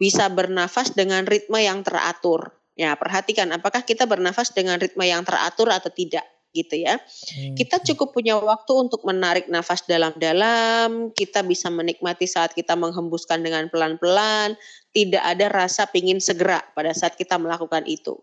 bisa 0.00 0.26
bernafas 0.32 0.96
dengan 0.96 1.28
ritme 1.28 1.60
yang 1.60 1.84
teratur. 1.84 2.56
Ya, 2.78 2.94
perhatikan 2.94 3.50
apakah 3.50 3.82
kita 3.82 4.06
bernafas 4.06 4.54
dengan 4.54 4.78
ritme 4.78 5.02
yang 5.02 5.26
teratur 5.26 5.70
atau 5.70 5.90
tidak 5.90 6.22
gitu 6.56 6.80
ya. 6.80 6.96
Hmm. 6.98 7.54
Kita 7.54 7.80
cukup 7.84 8.16
punya 8.16 8.36
waktu 8.40 8.72
untuk 8.72 9.04
menarik 9.04 9.46
nafas 9.52 9.84
dalam-dalam, 9.84 11.12
kita 11.12 11.44
bisa 11.44 11.68
menikmati 11.68 12.24
saat 12.24 12.56
kita 12.56 12.74
menghembuskan 12.74 13.44
dengan 13.44 13.68
pelan-pelan, 13.68 14.56
tidak 14.96 15.22
ada 15.24 15.46
rasa 15.52 15.86
pingin 15.88 16.18
segera 16.18 16.64
pada 16.72 16.96
saat 16.96 17.14
kita 17.14 17.36
melakukan 17.36 17.84
itu. 17.84 18.16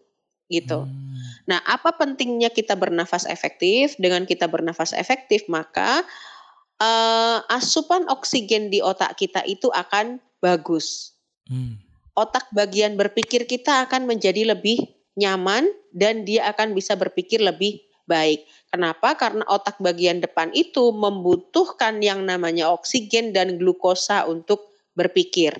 Gitu. 0.45 0.77
Hmm. 0.85 1.17
Nah, 1.49 1.61
apa 1.65 1.97
pentingnya 1.97 2.53
kita 2.53 2.77
bernafas 2.77 3.25
efektif? 3.25 3.97
Dengan 3.97 4.29
kita 4.29 4.45
bernafas 4.45 4.93
efektif, 4.93 5.45
maka 5.49 6.05
uh, 6.81 7.39
asupan 7.49 8.05
oksigen 8.09 8.69
di 8.69 8.81
otak 8.81 9.17
kita 9.17 9.41
itu 9.45 9.69
akan 9.73 10.21
bagus. 10.41 11.17
Hmm. 11.49 11.81
Otak 12.15 12.47
bagian 12.55 12.95
berpikir 12.95 13.49
kita 13.49 13.85
akan 13.89 14.07
menjadi 14.07 14.55
lebih 14.55 14.85
nyaman 15.15 15.67
dan 15.95 16.27
dia 16.27 16.47
akan 16.51 16.75
bisa 16.75 16.93
berpikir 16.95 17.39
lebih 17.39 17.84
baik. 18.05 18.45
Kenapa? 18.69 19.17
Karena 19.17 19.43
otak 19.49 19.77
bagian 19.81 20.21
depan 20.21 20.53
itu 20.53 20.93
membutuhkan 20.93 22.01
yang 22.01 22.25
namanya 22.25 22.71
oksigen 22.71 23.33
dan 23.33 23.57
glukosa 23.57 24.25
untuk 24.25 24.73
berpikir. 24.95 25.53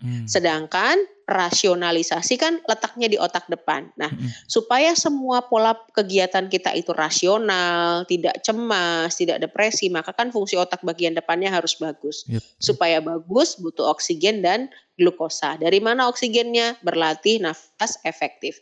Hmm. 0.00 0.24
Sedangkan 0.24 0.96
rasionalisasi 1.28 2.40
kan 2.40 2.58
letaknya 2.64 3.06
di 3.06 3.20
otak 3.20 3.46
depan. 3.46 3.92
Nah, 4.00 4.10
hmm. 4.10 4.48
supaya 4.48 4.96
semua 4.96 5.44
pola 5.46 5.76
kegiatan 5.92 6.48
kita 6.50 6.74
itu 6.74 6.90
rasional, 6.96 8.02
tidak 8.08 8.40
cemas, 8.42 9.14
tidak 9.14 9.38
depresi, 9.38 9.92
maka 9.92 10.10
kan 10.16 10.34
fungsi 10.34 10.58
otak 10.58 10.82
bagian 10.82 11.14
depannya 11.14 11.52
harus 11.52 11.76
bagus. 11.78 12.26
Yep. 12.26 12.42
Supaya 12.58 12.98
bagus 12.98 13.60
butuh 13.60 13.92
oksigen 13.92 14.42
dan 14.42 14.72
glukosa. 14.98 15.60
Dari 15.60 15.78
mana 15.78 16.10
oksigennya? 16.10 16.80
Berlatih 16.82 17.44
nafas 17.44 18.00
efektif. 18.02 18.58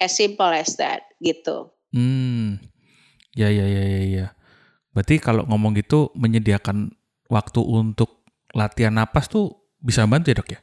As 0.00 0.16
simple 0.16 0.54
as 0.54 0.78
that, 0.80 1.04
gitu. 1.20 1.75
Hmm. 1.96 2.60
Ya 3.32 3.48
ya 3.48 3.64
ya 3.64 3.82
ya 3.88 4.00
ya. 4.04 4.26
Berarti 4.92 5.16
kalau 5.16 5.48
ngomong 5.48 5.76
gitu 5.76 6.12
menyediakan 6.12 6.92
waktu 7.32 7.60
untuk 7.64 8.24
latihan 8.52 8.92
napas 8.92 9.32
tuh 9.32 9.64
bisa 9.80 10.04
bantu 10.04 10.32
ya, 10.32 10.36
Dok 10.36 10.50
ya? 10.52 10.60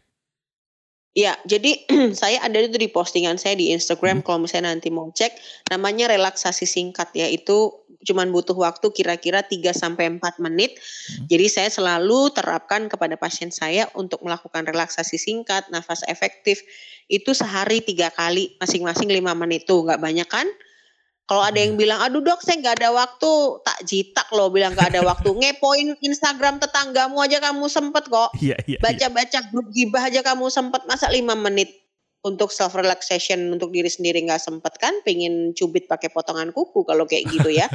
Ya, 1.14 1.34
jadi 1.46 1.86
saya 2.22 2.42
ada 2.42 2.58
itu 2.58 2.74
di 2.82 2.90
postingan 2.90 3.38
saya 3.38 3.54
di 3.54 3.70
Instagram 3.70 4.22
hmm. 4.22 4.26
kalau 4.26 4.46
misalnya 4.46 4.74
nanti 4.74 4.90
mau 4.90 5.14
cek 5.14 5.30
namanya 5.70 6.10
relaksasi 6.10 6.66
singkat 6.66 7.14
ya. 7.14 7.30
Itu 7.30 7.86
cuman 8.04 8.34
butuh 8.34 8.58
waktu 8.58 8.90
kira-kira 8.90 9.46
3 9.46 9.74
sampai 9.78 10.10
4 10.18 10.42
menit. 10.42 10.74
Hmm. 10.74 11.30
Jadi 11.30 11.46
saya 11.50 11.70
selalu 11.70 12.34
terapkan 12.34 12.90
kepada 12.90 13.14
pasien 13.14 13.54
saya 13.54 13.86
untuk 13.94 14.26
melakukan 14.26 14.66
relaksasi 14.66 15.22
singkat, 15.22 15.70
nafas 15.70 16.02
efektif 16.10 16.66
itu 17.06 17.38
sehari 17.38 17.86
tiga 17.86 18.10
kali 18.10 18.58
masing-masing 18.58 19.14
5 19.14 19.22
menit 19.38 19.70
tuh 19.70 19.86
nggak 19.86 20.02
banyak 20.02 20.26
kan? 20.26 20.50
Kalau 21.24 21.40
ada 21.40 21.56
yang 21.56 21.80
bilang, 21.80 22.04
aduh 22.04 22.20
dok 22.20 22.44
saya 22.44 22.60
nggak 22.60 22.84
ada 22.84 22.92
waktu, 22.92 23.32
tak 23.64 23.80
jitak 23.88 24.28
loh 24.36 24.52
bilang 24.52 24.76
nggak 24.76 24.92
ada 24.92 25.02
waktu. 25.08 25.32
Ngepoin 25.32 25.96
Instagram 26.04 26.60
tetanggamu 26.60 27.24
aja 27.24 27.40
kamu 27.40 27.72
sempet 27.72 28.12
kok. 28.12 28.36
Iya, 28.44 28.60
iya, 28.68 28.76
iya. 28.76 28.80
Baca-baca 28.84 29.40
grup 29.48 29.72
gibah 29.72 30.04
aja 30.04 30.20
kamu 30.20 30.52
sempet, 30.52 30.84
masa 30.84 31.08
lima 31.08 31.32
menit 31.32 31.84
untuk 32.24 32.56
self 32.56 32.76
relaxation 32.80 33.52
untuk 33.52 33.76
diri 33.76 33.92
sendiri 33.92 34.24
nggak 34.24 34.40
sempet 34.40 34.80
kan 34.80 34.96
pengen 35.04 35.52
cubit 35.52 35.92
pakai 35.92 36.08
potongan 36.08 36.56
kuku 36.56 36.88
kalau 36.88 37.04
kayak 37.04 37.28
gitu 37.28 37.52
ya 37.52 37.68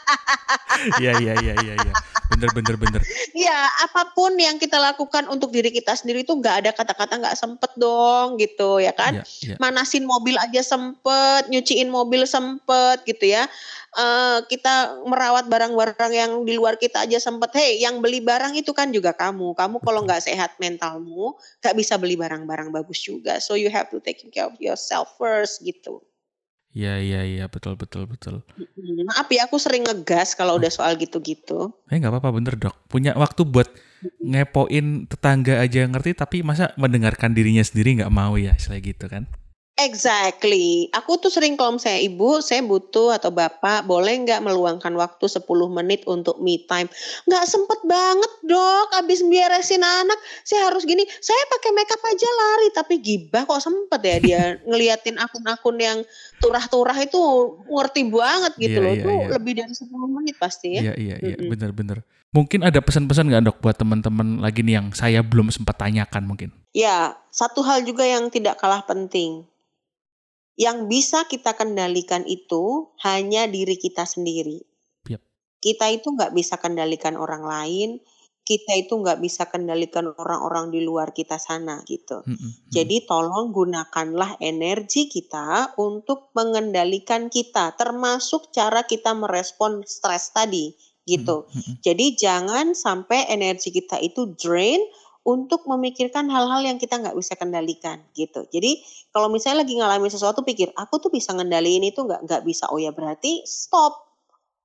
iya 1.04 1.20
iya 1.20 1.36
iya 1.44 1.54
iya 1.60 1.74
ya. 1.76 1.92
Bener 2.30 2.50
bener 2.54 2.76
bener 2.78 3.00
ya 3.34 3.66
apa 3.84 4.14
pun 4.14 4.32
yang 4.38 4.56
kita 4.56 4.78
lakukan 4.78 5.26
untuk 5.28 5.50
diri 5.50 5.74
kita 5.74 5.98
sendiri 5.98 6.22
itu 6.22 6.32
nggak 6.32 6.64
ada 6.64 6.70
kata-kata 6.70 7.18
nggak 7.18 7.36
sempet 7.36 7.70
dong 7.74 8.38
gitu 8.38 8.78
ya 8.78 8.94
kan 8.94 9.20
ya, 9.20 9.24
ya. 9.42 9.56
manasin 9.58 10.06
mobil 10.06 10.38
aja 10.38 10.62
sempet 10.62 11.50
nyuciin 11.50 11.90
mobil 11.90 12.22
sempet 12.24 13.02
gitu 13.04 13.34
ya 13.34 13.50
uh, 13.96 14.38
kita 14.46 15.02
merawat 15.06 15.50
barang-barang 15.50 16.12
yang 16.12 16.32
di 16.46 16.54
luar 16.54 16.78
kita 16.78 17.06
aja 17.06 17.18
sempet, 17.18 17.50
hey 17.56 17.82
yang 17.82 17.98
beli 17.98 18.22
barang 18.22 18.54
itu 18.54 18.70
kan 18.70 18.94
juga 18.94 19.14
kamu. 19.16 19.56
Kamu 19.56 19.82
kalau 19.82 20.06
nggak 20.06 20.22
sehat 20.22 20.54
mentalmu, 20.62 21.34
nggak 21.64 21.74
bisa 21.74 21.98
beli 21.98 22.14
barang-barang 22.14 22.70
bagus 22.70 23.00
juga. 23.02 23.42
So 23.42 23.58
you 23.58 23.72
have 23.72 23.90
to 23.90 23.98
take 23.98 24.22
care 24.30 24.46
of 24.46 24.58
yourself 24.62 25.10
first 25.18 25.62
gitu. 25.66 26.02
Iya 26.70 27.02
iya 27.02 27.20
iya 27.26 27.44
betul 27.50 27.74
betul 27.74 28.06
betul. 28.06 28.46
Maaf 29.10 29.26
ya 29.26 29.50
aku 29.50 29.58
sering 29.58 29.82
ngegas 29.82 30.38
kalau 30.38 30.54
udah 30.54 30.70
soal 30.70 30.94
gitu-gitu. 30.94 31.74
Eh 31.90 31.98
nggak 31.98 32.14
apa-apa 32.14 32.30
bener 32.30 32.54
dok. 32.54 32.74
Punya 32.86 33.10
waktu 33.18 33.42
buat 33.42 33.66
ngepoin 34.22 35.10
tetangga 35.10 35.58
aja 35.58 35.84
ngerti 35.84 36.14
tapi 36.14 36.46
masa 36.46 36.70
mendengarkan 36.78 37.34
dirinya 37.34 37.60
sendiri 37.66 37.98
nggak 38.00 38.14
mau 38.14 38.38
ya 38.38 38.54
istilah 38.54 38.78
gitu 38.86 39.10
kan? 39.10 39.26
Exactly. 39.80 40.92
Aku 40.92 41.16
tuh 41.16 41.32
sering 41.32 41.56
kalau 41.56 41.80
saya 41.80 41.96
ibu, 42.04 42.44
saya 42.44 42.60
butuh 42.60 43.16
atau 43.16 43.32
bapak, 43.32 43.88
boleh 43.88 44.12
nggak 44.28 44.44
meluangkan 44.44 44.92
waktu 44.92 45.24
10 45.24 45.48
menit 45.72 46.04
untuk 46.04 46.36
me 46.36 46.60
time? 46.68 46.84
Nggak 47.24 47.44
sempet 47.48 47.80
banget 47.88 48.32
dok, 48.44 48.92
abis 49.00 49.24
beresin 49.24 49.80
anak, 49.80 50.20
saya 50.44 50.68
harus 50.68 50.84
gini. 50.84 51.08
Saya 51.24 51.40
pakai 51.48 51.70
makeup 51.72 52.02
aja 52.04 52.28
lari, 52.28 52.68
tapi 52.76 52.94
gibah 53.00 53.48
kok 53.48 53.64
sempet 53.64 54.00
ya 54.04 54.16
dia 54.20 54.42
ngeliatin 54.68 55.16
akun-akun 55.16 55.80
yang 55.80 55.98
turah-turah 56.44 56.96
itu 57.00 57.20
ngerti 57.64 58.00
banget 58.12 58.52
gitu 58.60 58.78
yeah, 58.80 58.84
loh. 58.84 58.92
Yeah, 58.92 59.00
itu 59.00 59.08
yeah. 59.08 59.30
lebih 59.32 59.52
dari 59.64 59.72
10 59.72 60.16
menit 60.20 60.36
pasti 60.36 60.76
ya. 60.76 60.92
Iya, 60.92 60.94
iya, 61.00 61.16
iya, 61.24 61.36
bener-bener. 61.40 62.04
Mungkin 62.30 62.62
ada 62.62 62.78
pesan-pesan 62.78 63.26
nggak 63.26 63.42
dok 63.48 63.58
buat 63.64 63.74
teman-teman 63.74 64.44
lagi 64.44 64.62
nih 64.62 64.78
yang 64.78 64.86
saya 64.92 65.24
belum 65.24 65.50
sempat 65.50 65.80
tanyakan 65.80 66.28
mungkin? 66.28 66.50
Ya, 66.70 67.18
satu 67.34 67.64
hal 67.66 67.82
juga 67.82 68.06
yang 68.06 68.30
tidak 68.30 68.62
kalah 68.62 68.86
penting 68.86 69.50
yang 70.58 70.90
bisa 70.90 71.24
kita 71.30 71.54
kendalikan 71.54 72.26
itu 72.26 72.94
hanya 73.02 73.46
diri 73.46 73.76
kita 73.78 74.04
sendiri. 74.06 74.62
Yep. 75.08 75.20
Kita 75.60 75.86
itu 75.92 76.08
nggak 76.14 76.32
bisa 76.32 76.58
kendalikan 76.58 77.14
orang 77.16 77.44
lain, 77.44 78.00
kita 78.50 78.74
itu 78.74 78.98
nggak 78.98 79.22
bisa 79.22 79.46
kendalikan 79.46 80.10
orang-orang 80.10 80.74
di 80.74 80.82
luar 80.82 81.14
kita 81.14 81.38
sana 81.38 81.86
gitu. 81.86 82.26
Mm 82.26 82.34
-hmm. 82.34 82.50
Jadi 82.72 83.06
tolong 83.06 83.54
gunakanlah 83.54 84.42
energi 84.42 85.06
kita 85.06 85.78
untuk 85.78 86.34
mengendalikan 86.34 87.30
kita, 87.30 87.78
termasuk 87.78 88.50
cara 88.50 88.82
kita 88.88 89.14
merespon 89.14 89.86
stres 89.86 90.34
tadi 90.34 90.74
gitu. 91.06 91.46
Mm 91.46 91.60
-hmm. 91.62 91.74
Jadi 91.78 92.06
jangan 92.18 92.66
sampai 92.74 93.30
energi 93.30 93.70
kita 93.70 94.02
itu 94.02 94.34
drain 94.34 94.82
untuk 95.30 95.62
memikirkan 95.70 96.26
hal-hal 96.26 96.66
yang 96.66 96.82
kita 96.82 96.98
nggak 96.98 97.14
bisa 97.14 97.38
kendalikan 97.38 98.02
gitu. 98.18 98.42
Jadi 98.50 98.82
kalau 99.14 99.30
misalnya 99.30 99.62
lagi 99.62 99.78
ngalamin 99.78 100.10
sesuatu 100.10 100.42
pikir 100.42 100.74
aku 100.74 100.98
tuh 100.98 101.10
bisa 101.14 101.30
ngendaliin 101.30 101.86
itu 101.86 102.02
nggak 102.02 102.26
nggak 102.26 102.42
bisa. 102.42 102.66
Oh 102.74 102.82
ya 102.82 102.90
berarti 102.90 103.46
stop 103.46 104.10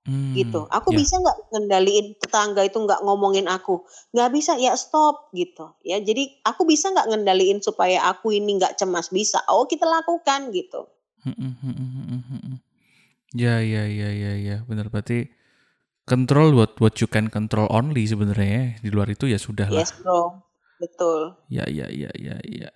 hmm, 0.09 0.33
gitu. 0.33 0.65
Aku 0.65 0.89
ya. 0.91 1.05
bisa 1.05 1.21
nggak 1.21 1.37
ngendaliin 1.53 2.17
tetangga 2.17 2.65
itu 2.65 2.81
nggak 2.81 3.05
ngomongin 3.05 3.45
aku? 3.45 3.85
Nggak 4.17 4.29
bisa 4.33 4.57
ya 4.57 4.73
stop 4.73 5.29
gitu. 5.37 5.77
Ya 5.85 6.01
jadi 6.01 6.41
aku 6.41 6.65
bisa 6.65 6.89
nggak 6.89 7.13
ngendaliin 7.13 7.61
supaya 7.61 8.09
aku 8.09 8.33
ini 8.33 8.57
nggak 8.57 8.81
cemas 8.81 9.13
bisa. 9.13 9.45
Oh 9.53 9.69
kita 9.69 9.85
lakukan 9.85 10.49
gitu. 10.49 10.89
Hmm, 11.25 11.57
hmm, 11.57 12.57
ya 13.33 13.57
ya 13.65 13.89
ya 13.89 14.09
ya 14.13 14.33
ya 14.37 14.57
benar 14.69 14.93
berarti 14.93 15.25
control 16.05 16.53
what 16.53 16.77
what 16.77 17.01
you 17.01 17.09
can 17.09 17.33
control 17.33 17.65
only 17.73 18.05
sebenarnya 18.05 18.45
ya. 18.45 18.65
di 18.79 18.89
luar 18.93 19.09
itu 19.09 19.25
ya 19.25 19.41
sudah 19.41 19.67
lah. 19.73 19.81
Yes 19.81 19.91
bro. 19.97 20.44
Betul. 20.79 21.39
Ya, 21.47 21.65
ya, 21.67 21.87
ya, 21.87 22.11
ya, 22.15 22.37
ya. 22.43 22.69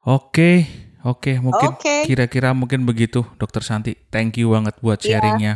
Oke, 0.00 0.64
oke, 1.04 1.36
mungkin 1.44 1.76
kira-kira 2.08 2.56
mungkin 2.56 2.88
begitu, 2.88 3.20
Dokter 3.36 3.60
Santi. 3.60 3.92
Thank 4.08 4.40
you 4.40 4.56
banget 4.56 4.80
buat 4.80 5.00
iya. 5.04 5.20
sharingnya. 5.20 5.54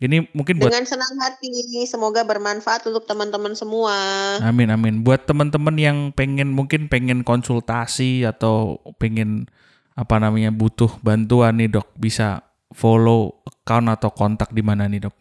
Ini 0.00 0.32
mungkin 0.32 0.56
buat 0.56 0.72
dengan 0.72 0.88
senang 0.88 1.12
hati, 1.20 1.84
semoga 1.84 2.24
bermanfaat 2.24 2.88
untuk 2.88 3.04
teman-teman 3.04 3.52
semua. 3.52 3.92
Amin, 4.40 4.72
amin. 4.72 5.04
Buat 5.04 5.28
teman-teman 5.28 5.76
yang 5.76 5.98
pengen 6.16 6.56
mungkin 6.56 6.88
pengen 6.88 7.20
konsultasi 7.20 8.24
atau 8.24 8.80
pengen 8.96 9.44
apa 9.92 10.16
namanya 10.16 10.48
butuh 10.56 10.88
bantuan 11.04 11.60
nih 11.60 11.68
dok, 11.68 11.92
bisa 12.00 12.40
follow 12.72 13.44
account 13.44 13.92
atau 13.92 14.08
kontak 14.08 14.48
di 14.56 14.64
mana 14.64 14.88
nih 14.88 15.04
dok? 15.04 15.16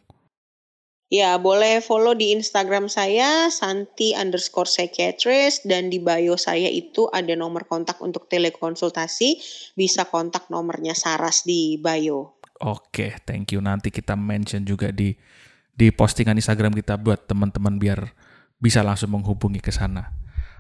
Ya, 1.10 1.41
boleh 1.41 1.82
follow 1.82 2.13
di 2.13 2.38
Instagram 2.38 2.86
saya, 2.86 3.50
Santi 3.50 4.13
underscore 4.13 4.69
psychiatrist, 4.69 5.65
dan 5.65 5.89
di 5.89 5.98
bio 5.98 6.38
saya 6.38 6.69
itu 6.69 7.10
ada 7.10 7.34
nomor 7.34 7.65
kontak 7.65 7.98
untuk 7.98 8.30
telekonsultasi. 8.30 9.41
Bisa 9.74 10.06
kontak 10.06 10.54
nomornya 10.54 10.93
Saras 10.93 11.50
di 11.50 11.82
bio. 11.82 12.38
Oke, 12.62 13.17
thank 13.26 13.50
you. 13.50 13.58
Nanti 13.58 13.89
kita 13.89 14.13
mention 14.13 14.69
juga 14.69 14.93
di 14.93 15.17
di 15.74 15.89
postingan 15.89 16.38
Instagram 16.38 16.78
kita 16.78 17.02
buat 17.02 17.26
teman-teman 17.26 17.82
biar 17.82 18.13
bisa 18.62 18.86
langsung 18.86 19.10
menghubungi 19.10 19.65
ke 19.65 19.74
sana. 19.74 20.18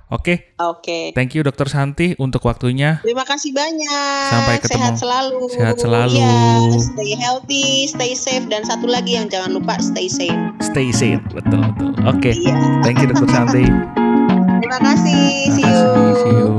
Oke. 0.09 0.57
Okay. 0.57 0.57
Oke. 0.57 0.81
Okay. 0.81 1.03
Thank 1.13 1.37
you 1.37 1.45
Dokter 1.45 1.69
Santi 1.69 2.17
untuk 2.17 2.41
waktunya. 2.49 2.97
Terima 3.05 3.21
kasih 3.29 3.53
banyak. 3.53 4.25
Sampai 4.33 4.57
ketemu. 4.57 4.73
Sehat 4.73 4.93
selalu. 4.97 5.39
Sehat 5.53 5.75
selalu. 5.77 6.17
Ya, 6.17 6.65
stay 6.81 7.13
healthy, 7.13 7.85
stay 7.85 8.17
safe 8.17 8.49
dan 8.49 8.65
satu 8.65 8.89
lagi 8.89 9.13
yang 9.21 9.29
jangan 9.29 9.53
lupa 9.53 9.77
stay 9.77 10.09
safe. 10.09 10.33
Stay 10.65 10.89
safe, 10.89 11.21
betul 11.29 11.61
betul. 11.61 11.93
Oke. 12.09 12.33
Okay. 12.33 12.33
Iya. 12.41 12.57
Thank 12.81 13.05
you 13.05 13.07
Dokter 13.13 13.29
Santi. 13.29 13.69
Terima 13.69 14.79
kasih. 14.81 15.21
Terima 15.45 15.53
see 15.53 15.61
kasih. 15.61 15.77
you. 15.77 16.13
See 16.17 16.33
you. 16.33 16.49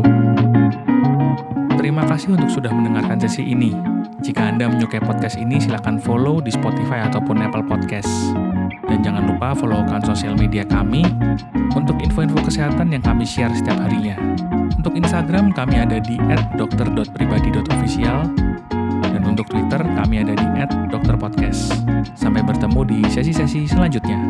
Terima 1.74 2.02
kasih 2.06 2.28
untuk 2.38 2.50
sudah 2.54 2.70
mendengarkan 2.70 3.18
sesi 3.18 3.42
ini. 3.50 3.74
Jika 4.20 4.52
Anda 4.52 4.68
menyukai 4.68 5.00
podcast 5.00 5.40
ini, 5.40 5.56
silakan 5.56 5.96
follow 5.96 6.44
di 6.44 6.52
Spotify 6.52 7.08
ataupun 7.08 7.40
Apple 7.40 7.64
Podcast. 7.64 8.08
Dan 8.84 9.00
jangan 9.00 9.24
lupa 9.24 9.56
follow 9.56 9.80
akun 9.80 10.04
sosial 10.04 10.36
media 10.36 10.60
kami 10.60 11.00
untuk 11.72 11.96
info-info 12.04 12.44
kesehatan 12.44 12.92
yang 12.92 13.00
kami 13.00 13.24
share 13.24 13.50
setiap 13.56 13.80
harinya. 13.80 14.20
Untuk 14.76 14.92
Instagram, 14.92 15.56
kami 15.56 15.80
ada 15.80 15.96
di 16.04 16.20
@dokter.pribadi.official 16.60 18.18
dan 19.00 19.22
untuk 19.24 19.48
Twitter, 19.48 19.80
kami 19.80 20.20
ada 20.20 20.36
di 20.36 20.46
@dokterpodcast. 20.92 21.80
Sampai 22.12 22.44
bertemu 22.44 22.80
di 22.84 22.98
sesi-sesi 23.08 23.64
selanjutnya. 23.64 24.20